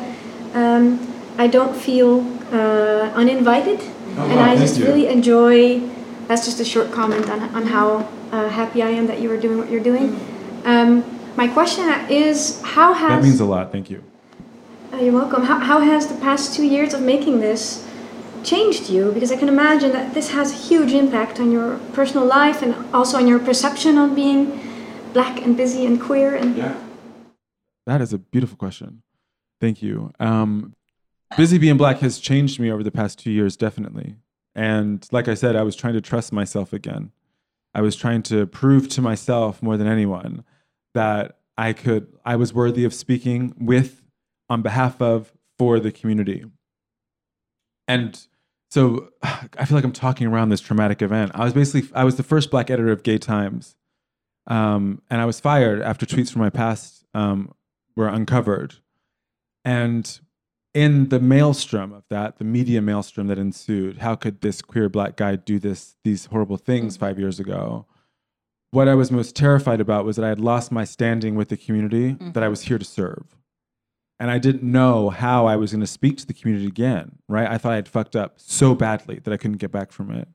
[0.53, 0.99] um,
[1.37, 2.21] I don't feel
[2.53, 4.85] uh, uninvited, and wow, I just you.
[4.85, 5.79] really enjoy.
[6.27, 9.37] That's just a short comment on on how uh, happy I am that you are
[9.37, 10.19] doing what you're doing.
[10.63, 11.03] Um,
[11.35, 13.71] my question is, how has That means a lot.
[13.71, 14.03] Thank you.
[14.93, 15.43] uh, you're welcome.
[15.43, 17.85] How, how has the past two years of making this
[18.43, 19.11] changed you?
[19.11, 22.75] Because I can imagine that this has a huge impact on your personal life and
[22.93, 24.59] also on your perception on being
[25.13, 26.35] black and busy and queer.
[26.35, 26.75] And Yeah.
[27.85, 29.03] That is a beautiful question.
[29.59, 30.13] Thank you.
[30.19, 30.73] Um,
[31.35, 34.15] Busy Being Black has changed me over the past two years, definitely.
[34.55, 37.11] And like I said, I was trying to trust myself again.
[37.73, 40.43] I was trying to prove to myself more than anyone
[40.93, 44.03] that I could, I was worthy of speaking with,
[44.49, 46.45] on behalf of, for the community.
[47.87, 48.25] And
[48.73, 51.31] so I feel like I'm talking around this traumatic event.
[51.35, 53.75] I was basically, I was the first black editor of Gay Times.
[54.47, 57.53] Um, and I was fired after tweets from my past um,
[57.95, 58.75] were uncovered.
[59.63, 60.19] And
[60.73, 65.15] in the maelstrom of that, the media maelstrom that ensued, how could this queer black
[65.15, 67.85] guy do this, these horrible things five years ago?
[68.71, 71.57] What I was most terrified about was that I had lost my standing with the
[71.57, 73.37] community that I was here to serve.
[74.23, 77.45] And I didn't know how I was going to speak to the community again, right?
[77.45, 80.29] I thought I had fucked up so badly that I couldn't get back from it.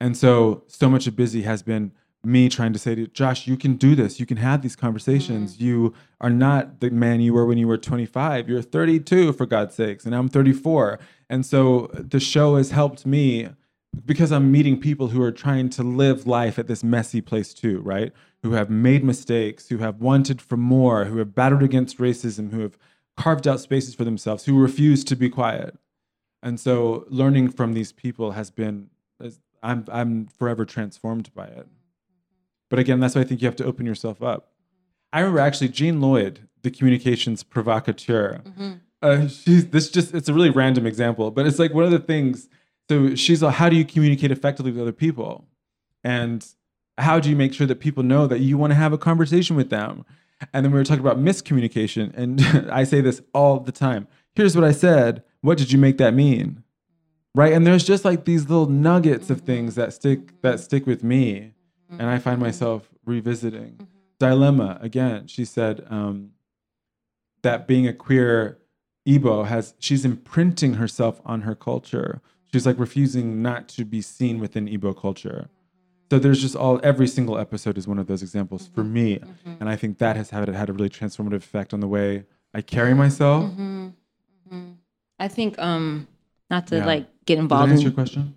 [0.00, 1.92] And so, so much of Busy has been
[2.24, 4.18] me trying to say to Josh, you can do this.
[4.18, 5.54] You can have these conversations.
[5.54, 5.64] Mm-hmm.
[5.64, 8.48] You are not the man you were when you were 25.
[8.48, 10.04] You're 32, for God's sakes.
[10.04, 10.98] And I'm 34.
[11.30, 13.50] And so the show has helped me
[14.04, 17.82] because I'm meeting people who are trying to live life at this messy place too,
[17.82, 18.12] right?
[18.42, 22.62] Who have made mistakes, who have wanted for more, who have battled against racism, who
[22.62, 22.76] have
[23.16, 25.78] carved out spaces for themselves, who refuse to be quiet.
[26.42, 28.88] And so learning from these people has been,
[29.62, 31.66] I'm, I'm forever transformed by it.
[32.68, 34.52] But again, that's why I think you have to open yourself up.
[35.12, 38.40] I remember actually Jean Lloyd, the communications provocateur.
[39.02, 41.98] Uh, she's this just it's a really random example, but it's like one of the
[41.98, 42.48] things.
[42.88, 45.46] So she's like, how do you communicate effectively with other people,
[46.02, 46.46] and
[46.98, 49.56] how do you make sure that people know that you want to have a conversation
[49.56, 50.04] with them?
[50.52, 52.40] And then we were talking about miscommunication, and
[52.72, 54.08] I say this all the time.
[54.34, 55.22] Here's what I said.
[55.40, 56.62] What did you make that mean?
[57.34, 57.52] Right?
[57.52, 61.52] And there's just like these little nuggets of things that stick that stick with me
[61.98, 63.86] and I find myself revisiting.
[64.18, 65.26] Dilemma again.
[65.26, 66.30] She said um,
[67.42, 68.58] that being a queer
[69.06, 72.20] Igbo has she's imprinting herself on her culture.
[72.52, 75.48] She's like refusing not to be seen within Igbo culture.
[76.12, 79.18] So there's just all every single episode is one of those examples for me,
[79.58, 82.26] and I think that has had it had a really transformative effect on the way
[82.52, 83.50] I carry myself.
[85.18, 86.06] I think um
[86.50, 86.84] not to Yeah.
[86.84, 88.34] like get Did that involved answer in your question?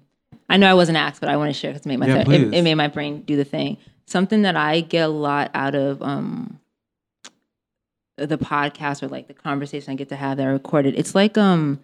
[0.48, 2.24] I know I wasn't asked, but I want to share because it made my Yeah,
[2.30, 3.76] it, it made my brain do the thing.
[4.06, 6.62] Something that I get a lot out of um
[8.16, 11.38] the podcast or like the conversation I get to have that are recorded, it's like
[11.38, 11.82] um,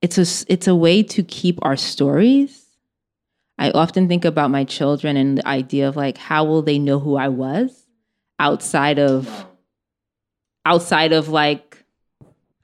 [0.00, 2.69] it's a it's a way to keep our stories.
[3.60, 6.98] I often think about my children and the idea of like how will they know
[6.98, 7.86] who I was
[8.38, 9.46] outside of
[10.64, 11.84] outside of like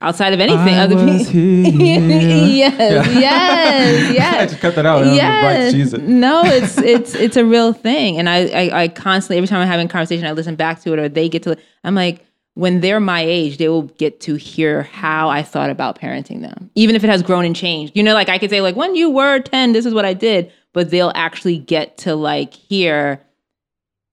[0.01, 1.40] outside of anything I other people.
[1.80, 3.18] yes, Yeah.
[3.18, 4.34] yes, yes.
[4.40, 5.07] I just cut that out.
[5.14, 5.44] Yeah.
[5.44, 5.92] Right.
[6.03, 9.68] No, it's it's it's a real thing, and I, I I constantly every time I'm
[9.68, 11.57] having a conversation, I listen back to it, or they get to.
[11.84, 12.24] I'm like,
[12.55, 16.70] when they're my age, they will get to hear how I thought about parenting them,
[16.74, 17.94] even if it has grown and changed.
[17.97, 20.14] You know, like I could say, like when you were ten, this is what I
[20.14, 23.24] did, but they'll actually get to like hear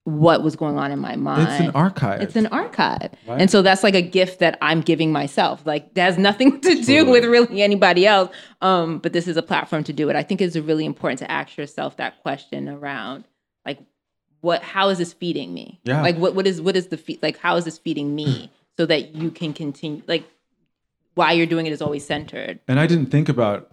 [0.04, 1.42] what was going on in my mind.
[1.42, 2.22] It's an archive.
[2.22, 3.10] It's an archive.
[3.26, 3.38] Right.
[3.38, 5.66] And so that's like a gift that I'm giving myself.
[5.66, 8.34] Like that has nothing to do with really anybody else.
[8.62, 10.16] Um, but this is a platform to do it.
[10.16, 13.24] I think it's really important to ask yourself that question around
[13.66, 13.78] like
[14.40, 15.80] what how is this feeding me?
[15.84, 16.00] Yeah.
[16.00, 18.86] Like what what is what is the feed like how is this feeding me so
[18.86, 20.24] that you can continue like
[21.14, 22.58] why you're doing it is always centered.
[22.66, 23.70] And I didn't think about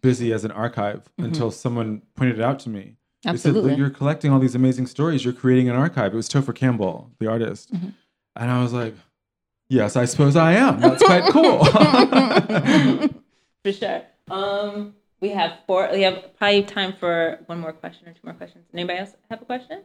[0.00, 2.94] busy as an archive until someone pointed it out to me.
[3.24, 3.74] They said, Absolutely.
[3.74, 5.24] You're collecting all these amazing stories.
[5.24, 6.12] You're creating an archive.
[6.12, 7.70] It was Topher Campbell, the artist.
[7.72, 8.94] And I was like,
[9.68, 10.80] yes, I suppose I am.
[10.80, 11.64] That's quite cool.
[13.64, 14.02] For sure.
[14.30, 15.88] Um, we have four.
[15.92, 18.64] We have probably time for one more question or two more questions.
[18.72, 19.82] Anybody else have a question?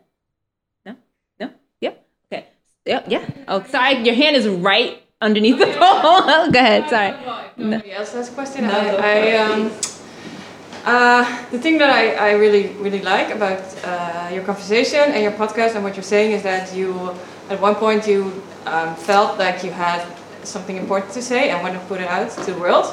[0.86, 0.96] No.
[1.40, 1.50] No.
[1.82, 2.06] Yep.
[2.32, 2.46] Okay.
[2.86, 3.06] Yep.
[3.08, 3.28] Yeah.
[3.48, 3.98] Oh, sorry.
[4.06, 6.52] Your hand is right underneath the phone.
[6.52, 6.88] Go ahead.
[6.88, 7.16] Sorry.
[7.58, 8.68] Nobody else has a question.
[8.68, 9.32] No, I.
[9.32, 9.72] I um,
[10.86, 15.32] uh, the thing that I, I really really like about uh, your conversation and your
[15.32, 17.14] podcast and what you're saying is that you
[17.50, 20.06] at one point you um, felt like you had
[20.44, 22.86] something important to say and wanted to put it out to the world,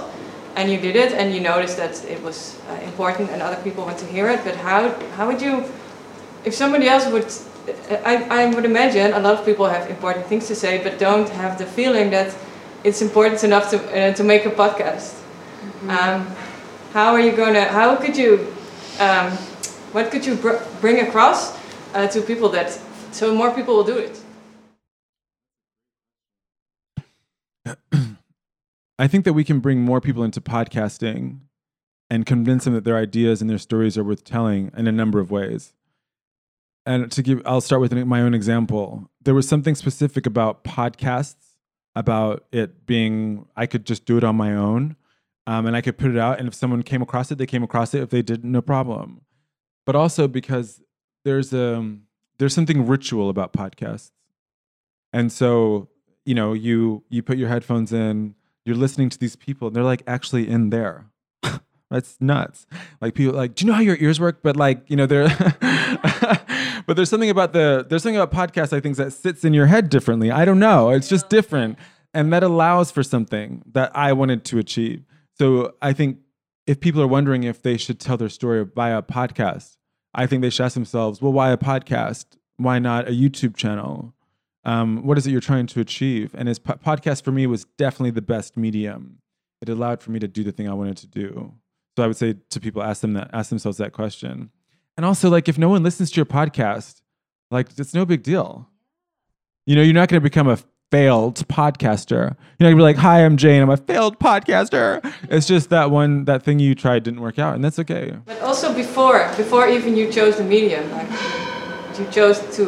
[0.56, 3.84] and you did it and you noticed that it was uh, important and other people
[3.84, 4.40] want to hear it.
[4.44, 5.64] But how how would you,
[6.44, 7.26] if somebody else would,
[8.04, 11.28] I, I would imagine a lot of people have important things to say but don't
[11.30, 12.34] have the feeling that
[12.84, 15.16] it's important enough to uh, to make a podcast.
[15.88, 16.26] Um,
[16.92, 17.64] how are you going to?
[17.64, 18.52] How could you?
[18.98, 19.30] Um,
[19.92, 21.56] what could you br- bring across
[21.94, 22.78] uh, to people that
[23.12, 24.20] so more people will do it?
[28.98, 31.40] I think that we can bring more people into podcasting
[32.10, 35.20] and convince them that their ideas and their stories are worth telling in a number
[35.20, 35.74] of ways.
[36.84, 39.08] And to give, I'll start with my own example.
[39.22, 41.56] There was something specific about podcasts,
[41.94, 44.96] about it being, I could just do it on my own
[45.46, 46.38] um, and I could put it out.
[46.38, 48.02] And if someone came across it, they came across it.
[48.02, 49.22] If they didn't, no problem.
[49.86, 50.82] But also because
[51.24, 51.96] there's a,
[52.38, 54.10] there's something ritual about podcasts.
[55.12, 55.88] And so,
[56.24, 58.34] you know, you you put your headphones in,
[58.64, 61.06] you're listening to these people, and they're like actually in there.
[61.90, 62.66] That's nuts.
[63.00, 64.42] Like people like, do you know how your ears work?
[64.42, 65.28] But like, you know, they're
[66.86, 69.66] but there's something about the there's something about podcasts, I think, that sits in your
[69.66, 70.30] head differently.
[70.30, 70.90] I don't know.
[70.90, 71.78] It's just different.
[72.12, 75.04] And that allows for something that I wanted to achieve.
[75.40, 76.18] So I think
[76.66, 79.78] if people are wondering if they should tell their story via a podcast,
[80.12, 82.26] I think they should ask themselves, well, why a podcast?
[82.58, 84.12] Why not a YouTube channel?
[84.66, 86.34] Um, what is it you're trying to achieve?
[86.36, 89.20] And his po- podcast for me was definitely the best medium.
[89.62, 91.54] It allowed for me to do the thing I wanted to do.
[91.96, 94.50] So I would say to people, ask them that, ask themselves that question.
[94.98, 97.00] And also, like, if no one listens to your podcast,
[97.50, 98.68] like, it's no big deal.
[99.64, 100.58] You know, you're not going to become a
[100.90, 102.36] failed podcaster.
[102.58, 103.62] You know, not going to be like, "Hi, I'm Jane.
[103.62, 107.54] I'm a failed podcaster." It's just that one, that thing you tried didn't work out,
[107.54, 108.16] and that's okay.
[108.26, 111.08] But also before, before even you chose the medium, like
[111.98, 112.64] you chose to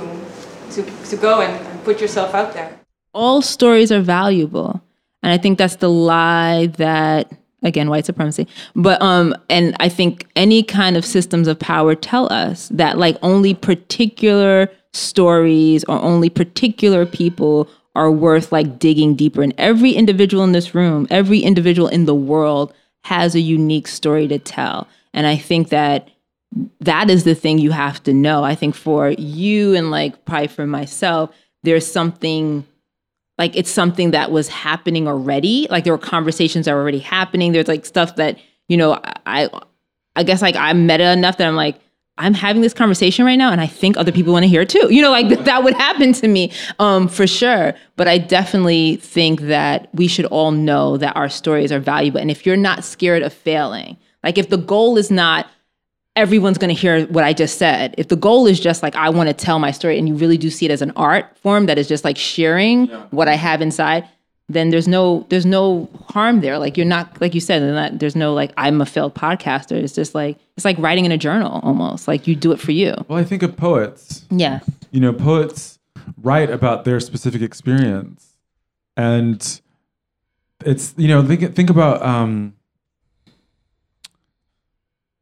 [0.73, 2.79] to to go and, and put yourself out there.
[3.15, 4.81] all stories are valuable
[5.23, 7.31] and i think that's the lie that
[7.63, 12.33] again white supremacy but um and i think any kind of systems of power tell
[12.33, 19.43] us that like only particular stories or only particular people are worth like digging deeper
[19.43, 22.73] and every individual in this room every individual in the world
[23.05, 26.09] has a unique story to tell and i think that
[26.81, 28.45] that is the thing you have to know.
[28.45, 32.67] I think for you and like probably for myself, there's something
[33.39, 35.67] like it's something that was happening already.
[35.71, 37.53] Like there were conversations that were already happening.
[37.53, 38.39] There's like stuff that,
[38.69, 39.49] you know, I
[40.17, 41.81] I guess like I'm meta enough that I'm like,
[42.23, 44.69] I'm having this conversation right now and I think other people want to hear it
[44.69, 44.89] too.
[44.91, 47.75] You know, like that would happen to me um, for sure.
[47.97, 52.21] But I definitely think that we should all know that our stories are valuable.
[52.21, 55.49] And if you're not scared of failing, like if the goal is not
[56.15, 57.95] everyone's going to hear what I just said.
[57.97, 60.37] If the goal is just like I want to tell my story and you really
[60.37, 63.63] do see it as an art form that is just like sharing what I have
[63.63, 64.07] inside,
[64.53, 66.59] then there's no there's no harm there.
[66.59, 69.73] Like you're not like you said, there's not- there's no like I'm a failed podcaster.
[69.73, 72.07] It's just like it's like writing in a journal almost.
[72.09, 72.95] Like you do it for you.
[73.09, 74.25] Well, I think of poets.
[74.31, 74.61] Yeah.
[74.91, 75.79] You know, poets
[76.23, 78.37] write about their specific experience.
[78.97, 79.61] and
[80.65, 82.55] it's you know think think about um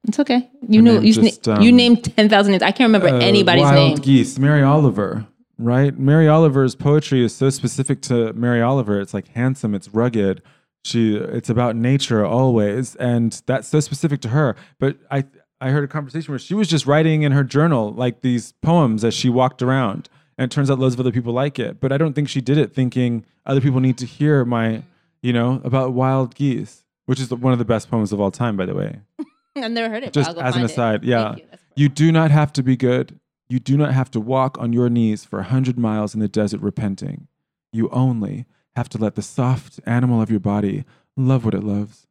[0.09, 0.49] It's okay.
[0.69, 2.63] You know, you, just, na- you um, named 10,000 names.
[2.63, 3.97] I can't remember uh, anybody's Wild name.
[3.99, 5.27] Geese, Mary Oliver,
[5.63, 5.97] right?
[5.99, 9.01] Mary Oliver's poetry is so specific to Mary Oliver.
[9.01, 10.43] It's like handsome, it's rugged.
[10.85, 14.57] She, it's about nature always, and that's so specific to her.
[14.79, 15.25] But I,
[15.61, 19.05] I heard a conversation where she was just writing in her journal like these poems
[19.05, 20.09] as she walked around,
[20.39, 21.81] and it turns out loads of other people like it.
[21.81, 24.83] But I don't think she did it thinking other people need to hear my,
[25.23, 28.31] you know, about wild geese, which is the, one of the best poems of all
[28.31, 29.01] time, by the way.
[29.57, 30.15] I've never heard it.
[30.15, 30.71] Just as an find it.
[30.71, 31.37] aside, yeah.
[31.37, 31.45] You.
[31.77, 33.19] You do not have to be good.
[33.51, 36.29] You do not have to walk on your knees for a hundred miles in the
[36.29, 37.27] desert repenting.
[37.73, 38.47] You only
[38.77, 40.85] have to let the soft animal of your body
[41.17, 42.07] love what it loves.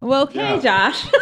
[0.00, 1.06] Well, okay, Josh.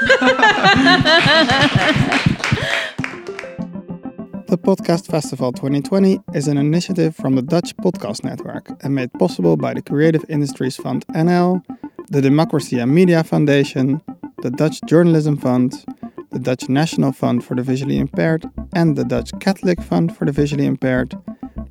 [4.48, 9.56] The Podcast Festival 2020 is an initiative from the Dutch Podcast Network and made possible
[9.56, 11.64] by the Creative Industries Fund NL,
[12.08, 14.02] the Democracy and Media Foundation,
[14.42, 15.84] the Dutch Journalism Fund,
[16.30, 20.32] the Dutch National Fund for the Visually Impaired, and the Dutch Catholic Fund for the
[20.32, 21.18] Visually Impaired,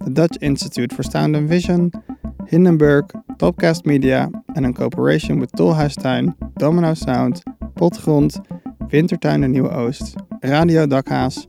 [0.04, 1.92] the Dutch Institute for Sound and Vision,
[2.48, 3.06] Hindenburg,
[3.38, 7.44] Topcast Media, and in cooperation with Tolhuistuin, Domino Sound,
[7.76, 8.46] Potgrond,
[8.90, 11.48] Wintertuin en Nieuw Oost, Radio Dakhaas,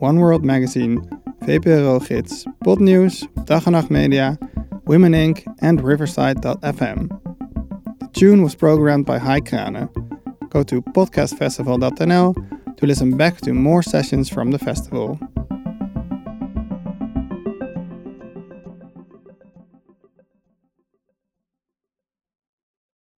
[0.00, 1.00] One World Magazine,
[1.42, 4.38] VPRO Gids, Podnews, Dag en Nacht Media,
[4.86, 5.44] Women Inc.
[5.60, 7.08] and Riverside.fm.
[8.00, 10.03] The tune was programmed by Hai Krane.
[10.54, 15.18] Go to podcastfestival.nl to listen back to more sessions from the festival.